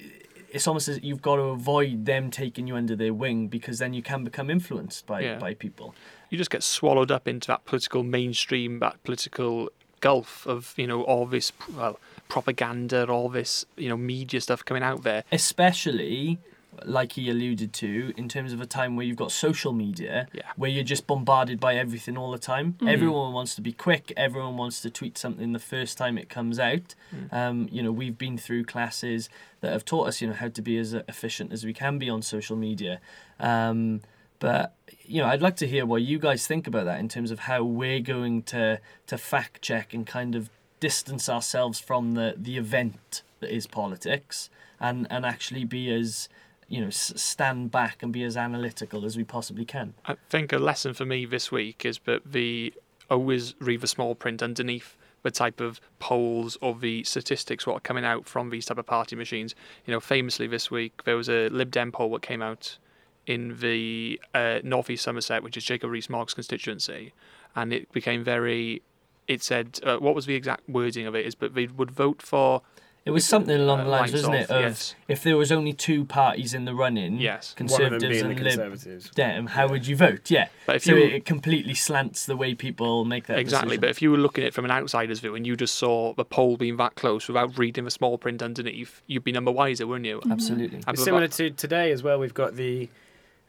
it's 0.53 0.67
almost 0.69 0.87
as 0.89 1.03
you've 1.03 1.23
got 1.23 1.37
to 1.37 1.43
avoid 1.43 2.05
them 2.07 2.31
taking 2.31 2.67
you 2.69 2.77
under 2.77 2.95
their 2.95 3.15
wing 3.15 3.49
because 3.49 3.79
then 3.79 3.93
you 3.95 4.03
can 4.03 4.23
become 4.23 4.51
influenced 4.51 5.07
by 5.07 5.21
Yeah. 5.23 5.39
by 5.39 5.55
people. 5.55 5.95
you 6.31 6.39
just 6.39 6.51
get 6.51 6.63
swallowed 6.63 7.11
up 7.11 7.27
into 7.29 7.47
that 7.49 7.65
political 7.65 8.03
mainstream, 8.03 8.79
that 8.79 9.03
political 9.05 9.71
gulf 10.01 10.47
of 10.47 10.75
you 10.77 10.87
know 10.87 11.03
all 11.03 11.27
this 11.27 11.53
well 11.77 11.99
propaganda, 12.29 13.07
all 13.09 13.29
this 13.29 13.67
you 13.77 13.89
know 13.89 13.97
media 13.97 14.41
stuff 14.41 14.65
coming 14.65 14.83
out 14.83 15.03
there. 15.03 15.25
Especially, 15.33 16.39
like 16.85 17.13
he 17.13 17.29
alluded 17.29 17.73
to, 17.75 18.13
in 18.17 18.29
terms 18.29 18.53
of 18.53 18.61
a 18.61 18.67
time 18.67 18.97
where 18.97 19.05
you've 19.05 19.17
got 19.17 19.31
social 19.31 19.73
media, 19.73 20.27
Yeah. 20.33 20.43
where 20.57 20.71
you're 20.71 20.85
just 20.85 21.07
bombarded 21.07 21.61
by 21.61 21.77
everything 21.77 22.17
all 22.17 22.31
the 22.33 22.39
time. 22.39 22.75
Mhm. 22.81 22.89
Everyone 22.89 23.33
wants 23.33 23.55
to 23.57 23.61
be 23.61 23.73
quick. 23.73 24.13
Everyone 24.17 24.57
wants 24.57 24.81
to 24.83 24.91
tweet 24.91 25.19
something 25.19 25.53
the 25.53 25.59
first 25.59 25.99
time 25.99 26.17
it 26.17 26.29
comes 26.31 26.59
out. 26.59 26.95
Mm. 27.15 27.33
Um, 27.33 27.69
you 27.71 27.83
know, 27.83 27.93
we've 27.93 28.17
been 28.17 28.39
through 28.39 28.65
classes 28.65 29.29
that 29.61 29.73
have 29.73 29.85
taught 29.85 30.09
us, 30.09 30.21
you 30.23 30.29
know, 30.29 30.35
how 30.35 30.49
to 30.49 30.63
be 30.63 30.79
as 30.79 30.95
efficient 30.95 31.53
as 31.53 31.65
we 31.65 31.75
can 31.75 31.99
be 31.99 32.09
on 32.09 32.23
social 32.23 32.57
media. 32.57 33.01
Um, 33.39 34.01
but 34.39 34.75
you 35.05 35.21
know, 35.21 35.29
I'd 35.29 35.43
like 35.43 35.57
to 35.57 35.67
hear 35.67 35.85
what 35.85 36.03
you 36.03 36.19
guys 36.19 36.47
think 36.47 36.67
about 36.67 36.85
that 36.87 36.99
in 37.01 37.09
terms 37.09 37.31
of 37.31 37.41
how 37.41 37.63
we're 37.65 38.01
going 38.01 38.43
to 38.45 38.81
to 39.09 39.19
fact 39.19 39.63
check 39.63 39.93
and 39.93 40.07
kind 40.07 40.35
of 40.35 40.49
distance 40.81 41.29
ourselves 41.29 41.79
from 41.79 42.13
the 42.15 42.35
the 42.37 42.57
event 42.57 43.23
that 43.41 43.55
is 43.55 43.67
politics 43.67 44.49
and 44.81 45.07
and 45.11 45.25
actually 45.27 45.65
be 45.65 45.93
as 45.93 46.29
you 46.69 46.81
know 46.81 46.91
stand 46.91 47.71
back 47.71 48.03
and 48.03 48.13
be 48.13 48.23
as 48.23 48.37
analytical 48.37 49.05
as 49.05 49.17
we 49.17 49.25
possibly 49.25 49.65
can. 49.65 49.95
I 50.07 50.17
think 50.29 50.53
a 50.53 50.59
lesson 50.59 50.95
for 50.95 51.05
me 51.05 51.25
this 51.27 51.51
week 51.53 51.85
is 51.85 52.01
that 52.05 52.33
the 52.33 52.73
always 53.11 53.55
read 53.61 53.81
the 53.81 53.87
small 53.87 54.15
print 54.15 54.43
underneath 54.43 54.97
the 55.23 55.31
type 55.31 55.61
of 55.61 55.81
polls 55.99 56.57
or 56.61 56.75
the 56.75 57.05
statistics 57.05 57.67
what 57.67 57.77
are 57.77 57.81
coming 57.81 58.05
out 58.05 58.27
from 58.27 58.51
these 58.51 58.67
type 58.67 58.79
of 58.79 58.87
party 58.87 59.15
machines. 59.15 59.55
You 59.87 59.93
know, 59.93 60.01
famously 60.01 60.47
this 60.47 60.71
week 60.71 61.05
there 61.05 61.17
was 61.17 61.29
a 61.29 61.49
Lib 61.49 61.71
Dem 61.71 61.93
poll 61.93 62.11
that 62.13 62.23
came 62.23 62.43
out 62.43 62.79
in 63.27 63.59
the 63.61 64.21
uh, 64.35 64.59
North 64.65 64.91
East 64.91 65.05
Somerset, 65.05 65.43
which 65.43 65.57
is 65.57 65.65
Jacob 65.65 65.91
Rees-Mogg's 65.91 66.35
constituency, 66.35 67.13
and 67.55 67.73
it 67.73 67.91
became 67.93 68.25
very. 68.25 68.83
It 69.29 69.43
said 69.43 69.79
uh, 69.85 69.99
what 69.99 70.17
was 70.17 70.27
the 70.27 70.35
exact 70.35 70.69
wording 70.69 71.07
of 71.07 71.15
it 71.15 71.25
is, 71.25 71.37
but 71.37 71.55
they 71.55 71.67
would 71.67 71.93
vote 71.93 72.21
for 72.21 72.63
It 73.05 73.11
was 73.11 73.25
something 73.27 73.55
along 73.61 73.81
uh, 73.81 73.85
the 73.85 73.91
lines, 73.91 74.13
lines 74.13 74.27
wasn't 74.29 74.35
of, 74.37 74.41
it? 74.43 74.51
Of 74.51 74.63
yes. 74.63 74.95
if 75.09 75.25
there 75.25 75.37
was 75.37 75.51
only 75.51 75.73
two 75.73 76.05
parties 76.05 76.55
in 76.55 76.67
the 76.67 76.75
running, 76.75 77.19
Yes. 77.19 77.53
One 77.59 77.65
of 77.65 77.69
them 77.69 77.79
Conservatives 77.99 78.03
being 78.23 78.23
the 78.25 78.31
and 78.31 78.41
Lib 78.45 78.53
Conservatives. 78.71 79.11
Dem, 79.11 79.47
how 79.49 79.65
Yeah. 79.67 79.71
would 79.73 79.87
you 79.89 79.97
vote? 79.97 80.31
Yeah. 80.31 80.49
But 80.67 80.77
if 80.77 80.85
so 80.85 80.93
you 80.95 80.99
it, 81.03 81.13
it 81.15 81.25
completely 81.25 81.75
slants 81.75 82.27
the 82.27 82.37
way 82.37 82.55
people 82.55 83.05
make 83.05 83.27
that 83.27 83.41
Exactly, 83.41 83.71
decision. 83.71 83.81
but 83.81 83.91
if 83.91 84.03
you 84.03 84.13
were 84.13 84.19
looking 84.19 84.45
at 84.45 84.49
it 84.49 84.55
from 84.55 84.65
an 84.65 84.71
outsider's 84.71 85.19
view 85.19 85.35
and 85.35 85.45
you 85.45 85.57
just 85.57 85.75
saw 85.75 86.15
the 86.15 86.25
poll 86.25 86.57
being 86.57 86.77
that 86.77 86.95
close 86.95 87.27
without 87.27 87.59
reading 87.59 87.85
the 87.85 87.91
small 87.91 88.19
print 88.19 88.41
underneath, 88.41 89.03
you'd 89.09 89.25
be 89.25 89.33
number 89.33 89.51
wiser, 89.51 89.85
wouldn't 89.87 90.07
you? 90.07 90.23
Absolutely. 90.31 90.77
And 90.87 90.95
It's 90.95 91.03
similar 91.03 91.27
to 91.27 91.51
today 91.51 91.91
as 91.91 92.05
well. 92.05 92.21
We've 92.21 92.33
got 92.35 92.55
the 92.55 92.89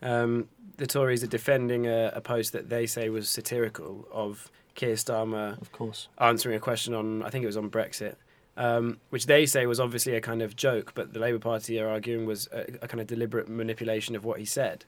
um, 0.01 0.49
the 0.77 0.87
Tories 0.87 1.23
are 1.23 1.27
defending 1.27 1.85
a, 1.85 2.11
a 2.15 2.21
post 2.21 2.53
that 2.53 2.69
they 2.69 2.85
say 2.87 3.09
was 3.09 3.29
satirical 3.29 4.07
of 4.11 4.49
Keir 4.75 4.95
Starmer 4.95 5.61
Of 5.61 5.71
course. 5.71 6.07
answering 6.17 6.55
a 6.55 6.59
question 6.59 6.93
on 6.95 7.21
I 7.23 7.29
think 7.29 7.43
it 7.43 7.47
was 7.47 7.57
on 7.57 7.69
Brexit, 7.69 8.15
um, 8.57 8.99
which 9.09 9.25
they 9.25 9.45
say 9.45 9.65
was 9.65 9.79
obviously 9.79 10.15
a 10.15 10.21
kind 10.21 10.41
of 10.41 10.55
joke, 10.55 10.91
but 10.93 11.13
the 11.13 11.19
Labour 11.19 11.39
Party 11.39 11.79
are 11.79 11.87
arguing 11.89 12.25
was 12.25 12.47
a, 12.51 12.61
a 12.81 12.87
kind 12.87 13.01
of 13.01 13.07
deliberate 13.07 13.47
manipulation 13.49 14.15
of 14.15 14.23
what 14.25 14.39
he 14.39 14.45
said. 14.45 14.85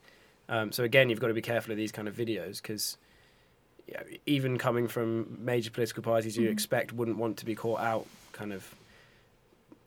Um, 0.49 0.71
so 0.71 0.83
again, 0.83 1.09
you've 1.09 1.19
got 1.19 1.27
to 1.29 1.33
be 1.33 1.41
careful 1.41 1.71
of 1.71 1.77
these 1.77 1.91
kind 1.91 2.07
of 2.07 2.15
videos 2.15 2.61
because 2.61 2.97
yeah, 3.87 4.01
even 4.25 4.57
coming 4.57 4.87
from 4.87 5.37
major 5.43 5.69
political 5.71 6.01
parties, 6.03 6.37
you 6.37 6.47
Mhm. 6.47 6.51
expect 6.51 6.93
wouldn't 6.93 7.17
want 7.17 7.37
to 7.37 7.45
be 7.45 7.53
caught 7.55 7.79
out. 7.81 8.07
Kind 8.31 8.51
of, 8.53 8.73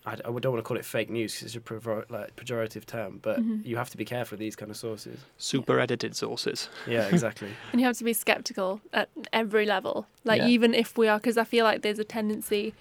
I 0.07 0.15
don't 0.17 0.33
want 0.35 0.45
to 0.57 0.63
call 0.63 0.77
it 0.79 0.85
fake 0.85 1.11
news 1.11 1.35
because 1.35 1.55
it's 1.55 1.57
a 1.57 1.61
provor- 1.61 2.09
like, 2.09 2.35
pejorative 2.37 2.87
term, 2.87 3.19
but 3.21 3.41
Mhm. 3.41 3.65
you 3.67 3.77
have 3.77 3.91
to 3.91 3.97
be 3.97 4.05
careful 4.05 4.37
of 4.37 4.41
these 4.41 4.57
kind 4.57 4.71
of 4.71 4.77
sources. 4.77 5.19
super 5.37 5.79
edited 5.79 6.17
sources. 6.17 6.69
Yeah, 6.87 7.09
exactly. 7.09 7.49
And 7.73 7.81
you 7.81 7.87
have 7.87 7.99
to 7.99 8.05
be 8.05 8.13
skeptical 8.15 8.81
at 8.93 9.11
every 9.33 9.67
level. 9.67 10.07
Like 10.25 10.39
Yeah. 10.41 10.49
even 10.49 10.73
if 10.75 10.97
we 10.97 11.09
are, 11.09 11.19
because 11.19 11.37
I 11.37 11.45
feel 11.45 11.65
like 11.65 11.83
there's 11.83 11.99
a 11.99 12.05
tendency 12.05 12.71
to 12.71 12.77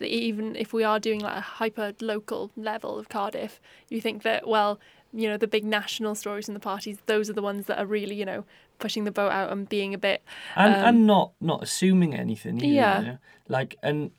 even 0.00 0.56
if 0.56 0.72
we 0.72 0.84
are 0.84 0.98
doing 0.98 1.20
like 1.20 1.36
a 1.36 1.40
hyper 1.40 1.92
local 2.00 2.50
level 2.56 2.98
of 2.98 3.08
Cardiff, 3.08 3.60
you 3.88 4.00
think 4.00 4.22
that 4.22 4.46
well, 4.48 4.78
you 5.12 5.28
know, 5.28 5.36
the 5.36 5.46
big 5.46 5.64
national 5.64 6.14
stories 6.14 6.48
and 6.48 6.56
the 6.56 6.60
parties, 6.60 6.98
those 7.06 7.28
are 7.28 7.34
the 7.34 7.42
ones 7.42 7.66
that 7.66 7.78
are 7.78 7.84
really, 7.86 8.14
you 8.14 8.24
know, 8.24 8.44
pushing 8.78 9.04
the 9.04 9.10
boat 9.12 9.30
out 9.30 9.52
and 9.52 9.68
being 9.68 9.92
a 9.94 9.98
bit. 9.98 10.22
and 10.56 10.74
Um, 10.74 10.84
and 10.84 11.06
not 11.06 11.32
not 11.40 11.62
assuming 11.62 12.14
anything 12.14 12.56
either, 12.58 12.66
Yeah. 12.66 13.00
you 13.00 13.06
know? 13.06 13.18
like 13.48 13.76
and 13.82 14.12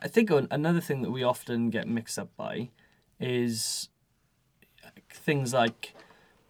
i 0.00 0.08
think 0.08 0.30
another 0.30 0.80
thing 0.80 1.02
that 1.02 1.10
we 1.10 1.22
often 1.22 1.70
get 1.70 1.88
mixed 1.88 2.18
up 2.18 2.28
by 2.36 2.70
is 3.18 3.88
things 5.10 5.52
like 5.52 5.94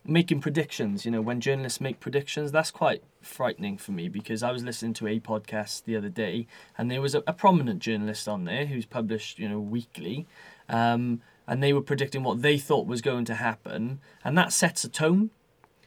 making 0.09 0.41
predictions 0.41 1.05
you 1.05 1.11
know 1.11 1.21
when 1.21 1.41
journalists 1.41 1.81
make 1.81 2.01
predictions 2.01 2.53
that's 2.53 2.71
quite 2.71 3.03
frightening 3.21 3.77
for 3.77 3.93
me 3.93 4.09
because 4.09 4.43
i 4.43 4.51
was 4.51 4.63
listening 4.63 4.93
to 4.93 5.07
a 5.07 5.19
podcast 5.21 5.85
the 5.85 5.97
other 5.97 6.09
day 6.09 6.47
and 6.79 6.91
there 6.91 7.01
was 7.01 7.15
a, 7.15 7.23
a 7.27 7.33
prominent 7.33 7.81
journalist 7.81 8.29
on 8.29 8.45
there 8.45 8.67
who's 8.67 8.87
published 8.87 9.39
you 9.39 9.49
know 9.49 9.59
weekly 9.59 10.27
um, 10.69 11.21
and 11.47 11.63
they 11.63 11.73
were 11.73 11.81
predicting 11.81 12.23
what 12.23 12.43
they 12.43 12.59
thought 12.59 12.87
was 12.87 13.01
going 13.01 13.25
to 13.25 13.35
happen 13.35 14.01
and 14.25 14.37
that 14.37 14.53
sets 14.53 14.85
a 14.85 14.89
tone 14.89 15.31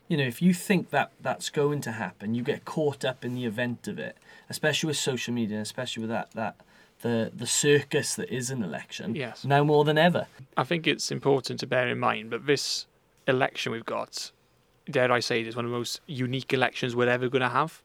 you 0.09 0.17
know, 0.17 0.23
if 0.23 0.41
you 0.41 0.55
think 0.55 0.89
that 0.89 1.11
that's 1.21 1.51
going 1.51 1.81
to 1.81 1.91
happen, 1.91 2.33
you 2.33 2.41
get 2.41 2.65
caught 2.65 3.05
up 3.05 3.23
in 3.23 3.35
the 3.35 3.45
event 3.45 3.87
of 3.87 3.99
it, 3.99 4.17
especially 4.49 4.87
with 4.87 4.97
social 4.97 5.35
media, 5.35 5.57
and 5.57 5.61
especially 5.61 6.01
with 6.01 6.09
that 6.09 6.31
that 6.31 6.55
the 7.01 7.31
the 7.33 7.45
circus 7.45 8.15
that 8.15 8.33
is 8.33 8.49
an 8.49 8.63
election. 8.63 9.15
Yes. 9.15 9.45
Now 9.45 9.63
more 9.63 9.85
than 9.85 9.99
ever. 9.99 10.25
I 10.57 10.63
think 10.63 10.87
it's 10.87 11.11
important 11.11 11.59
to 11.59 11.67
bear 11.67 11.87
in 11.87 11.99
mind 11.99 12.31
that 12.31 12.47
this 12.47 12.87
election 13.29 13.71
we've 13.71 13.85
got, 13.85 14.31
dare 14.89 15.11
I 15.11 15.19
say 15.19 15.41
it, 15.41 15.47
is 15.47 15.55
one 15.55 15.65
of 15.65 15.71
the 15.71 15.77
most 15.77 16.01
unique 16.07 16.51
elections 16.53 16.95
we're 16.95 17.09
ever 17.09 17.29
going 17.29 17.41
to 17.41 17.49
have 17.49 17.81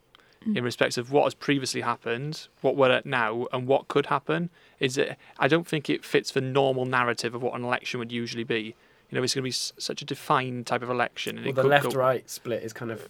Mm. 0.46 0.58
in 0.58 0.64
respect 0.64 0.98
of 0.98 1.10
what 1.10 1.24
has 1.24 1.32
previously 1.32 1.80
happened, 1.80 2.48
what 2.60 2.76
we're 2.76 2.90
at 2.90 3.06
now, 3.06 3.46
and 3.50 3.66
what 3.66 3.88
could 3.88 4.06
happen. 4.06 4.50
Is 4.78 4.98
it? 4.98 5.16
I 5.38 5.48
don't 5.48 5.66
think 5.66 5.88
it 5.88 6.04
fits 6.04 6.32
the 6.32 6.42
normal 6.42 6.84
narrative 6.84 7.34
of 7.34 7.42
what 7.42 7.54
an 7.54 7.64
election 7.64 7.98
would 8.00 8.12
usually 8.12 8.44
be. 8.44 8.74
You 9.08 9.16
know, 9.16 9.22
it's 9.22 9.32
going 9.32 9.40
to 9.42 9.46
be 9.46 9.48
s- 9.50 9.72
such 9.78 10.02
a 10.02 10.04
defined 10.04 10.66
type 10.66 10.82
of 10.82 10.90
election. 10.90 11.38
And 11.38 11.46
well, 11.46 11.54
the 11.54 11.62
could 11.62 11.68
left 11.70 11.92
go, 11.92 11.98
right 11.98 12.28
split 12.28 12.62
is 12.62 12.74
kind 12.74 12.90
of 12.90 13.08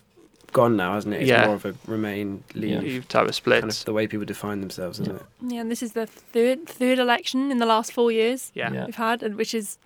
gone 0.52 0.76
now, 0.76 0.94
hasn't 0.94 1.12
it? 1.14 1.22
It's 1.22 1.28
Yeah. 1.30 1.46
more 1.46 1.56
of 1.56 1.64
a 1.64 1.74
Remain 1.88 2.44
Leave. 2.54 2.82
Leave 2.84 3.08
type 3.08 3.26
of 3.26 3.34
split. 3.34 3.62
Kind 3.62 3.72
of 3.72 3.84
the 3.84 3.92
way 3.92 4.06
people 4.06 4.26
define 4.26 4.60
themselves, 4.60 5.00
isn't 5.00 5.16
it? 5.16 5.22
Yeah, 5.48 5.62
and 5.62 5.72
this 5.72 5.82
is 5.82 5.94
the 5.94 6.06
third 6.06 6.68
third 6.68 7.00
election 7.00 7.50
in 7.50 7.58
the 7.58 7.66
last 7.66 7.90
four 7.92 8.12
years 8.12 8.52
yeah. 8.54 8.72
Yeah. 8.72 8.84
we've 8.86 8.94
had, 8.94 9.24
and 9.24 9.34
which 9.34 9.54
is 9.54 9.76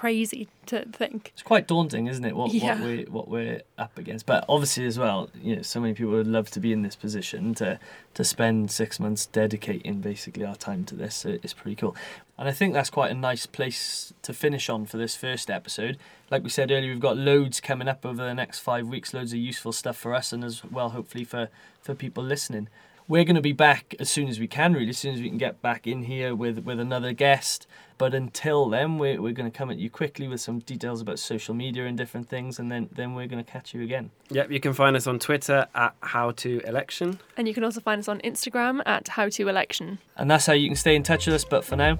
crazy 0.00 0.48
to 0.64 0.86
think. 0.86 1.30
It's 1.34 1.42
quite 1.42 1.66
daunting, 1.66 2.06
isn't 2.06 2.24
it? 2.24 2.34
What, 2.34 2.52
Yeah. 2.54 2.74
what 2.76 2.82
we're 2.82 3.04
what 3.16 3.28
we're 3.28 3.60
up 3.76 3.98
against. 3.98 4.24
But 4.24 4.46
obviously, 4.48 4.86
as 4.86 4.98
well, 4.98 5.28
you 5.42 5.56
know, 5.56 5.62
so 5.62 5.78
many 5.78 5.92
people 5.92 6.12
would 6.12 6.26
love 6.26 6.50
to 6.52 6.60
be 6.60 6.72
in 6.72 6.80
this 6.80 6.96
position 6.96 7.54
to 7.56 7.78
to 8.14 8.24
spend 8.24 8.70
six 8.70 8.98
months 8.98 9.26
dedicating 9.26 10.00
basically 10.00 10.44
our 10.46 10.56
time 10.56 10.84
to 10.86 10.94
this. 10.94 11.24
It's 11.26 11.52
pretty 11.52 11.76
cool. 11.76 11.94
And 12.38 12.48
I 12.48 12.52
think 12.52 12.72
that's 12.72 12.88
quite 12.88 13.10
a 13.10 13.14
nice 13.14 13.44
place 13.44 14.14
to 14.22 14.32
finish 14.32 14.70
on 14.70 14.86
for 14.86 14.96
this 14.96 15.14
first 15.16 15.50
episode. 15.50 15.98
Like 16.30 16.42
we 16.42 16.48
said 16.48 16.70
earlier, 16.70 16.90
we've 16.92 17.00
got 17.10 17.18
loads 17.18 17.60
coming 17.60 17.86
up 17.86 18.06
over 18.06 18.24
the 18.24 18.34
next 18.34 18.60
five 18.60 18.86
weeks, 18.86 19.12
loads 19.12 19.34
of 19.34 19.38
useful 19.38 19.72
stuff 19.72 19.98
for 19.98 20.14
us 20.14 20.32
and 20.32 20.42
as 20.42 20.64
well, 20.64 20.88
hopefully, 20.90 21.24
for, 21.24 21.50
for 21.82 21.94
people 21.94 22.24
listening. 22.24 22.68
We're 23.10 23.24
going 23.24 23.34
to 23.34 23.42
be 23.42 23.50
back 23.52 23.96
as 23.98 24.08
soon 24.08 24.28
as 24.28 24.38
we 24.38 24.46
can, 24.46 24.72
really, 24.72 24.90
as 24.90 24.98
soon 24.98 25.16
as 25.16 25.20
we 25.20 25.28
can 25.28 25.36
get 25.36 25.60
back 25.60 25.88
in 25.88 26.04
here 26.04 26.32
with, 26.32 26.60
with 26.60 26.78
another 26.78 27.12
guest. 27.12 27.66
But 27.98 28.14
until 28.14 28.68
then, 28.68 28.98
we're, 28.98 29.20
we're 29.20 29.32
going 29.32 29.50
to 29.50 29.58
come 29.58 29.68
at 29.68 29.78
you 29.78 29.90
quickly 29.90 30.28
with 30.28 30.40
some 30.40 30.60
details 30.60 31.00
about 31.00 31.18
social 31.18 31.52
media 31.52 31.86
and 31.86 31.98
different 31.98 32.28
things, 32.28 32.60
and 32.60 32.70
then, 32.70 32.88
then 32.92 33.16
we're 33.16 33.26
going 33.26 33.44
to 33.44 33.50
catch 33.50 33.74
you 33.74 33.82
again. 33.82 34.12
Yep, 34.28 34.52
you 34.52 34.60
can 34.60 34.74
find 34.74 34.94
us 34.94 35.08
on 35.08 35.18
Twitter 35.18 35.66
at 35.74 35.96
How 36.02 36.30
to 36.30 36.60
Election. 36.60 37.18
And 37.36 37.48
you 37.48 37.52
can 37.52 37.64
also 37.64 37.80
find 37.80 37.98
us 37.98 38.06
on 38.06 38.20
Instagram 38.20 38.80
at 38.86 39.08
How 39.08 39.28
to 39.28 39.48
Election. 39.48 39.98
And 40.16 40.30
that's 40.30 40.46
how 40.46 40.52
you 40.52 40.68
can 40.68 40.76
stay 40.76 40.94
in 40.94 41.02
touch 41.02 41.26
with 41.26 41.34
us. 41.34 41.44
But 41.44 41.64
for 41.64 41.74
now, 41.74 41.98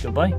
goodbye. 0.00 0.32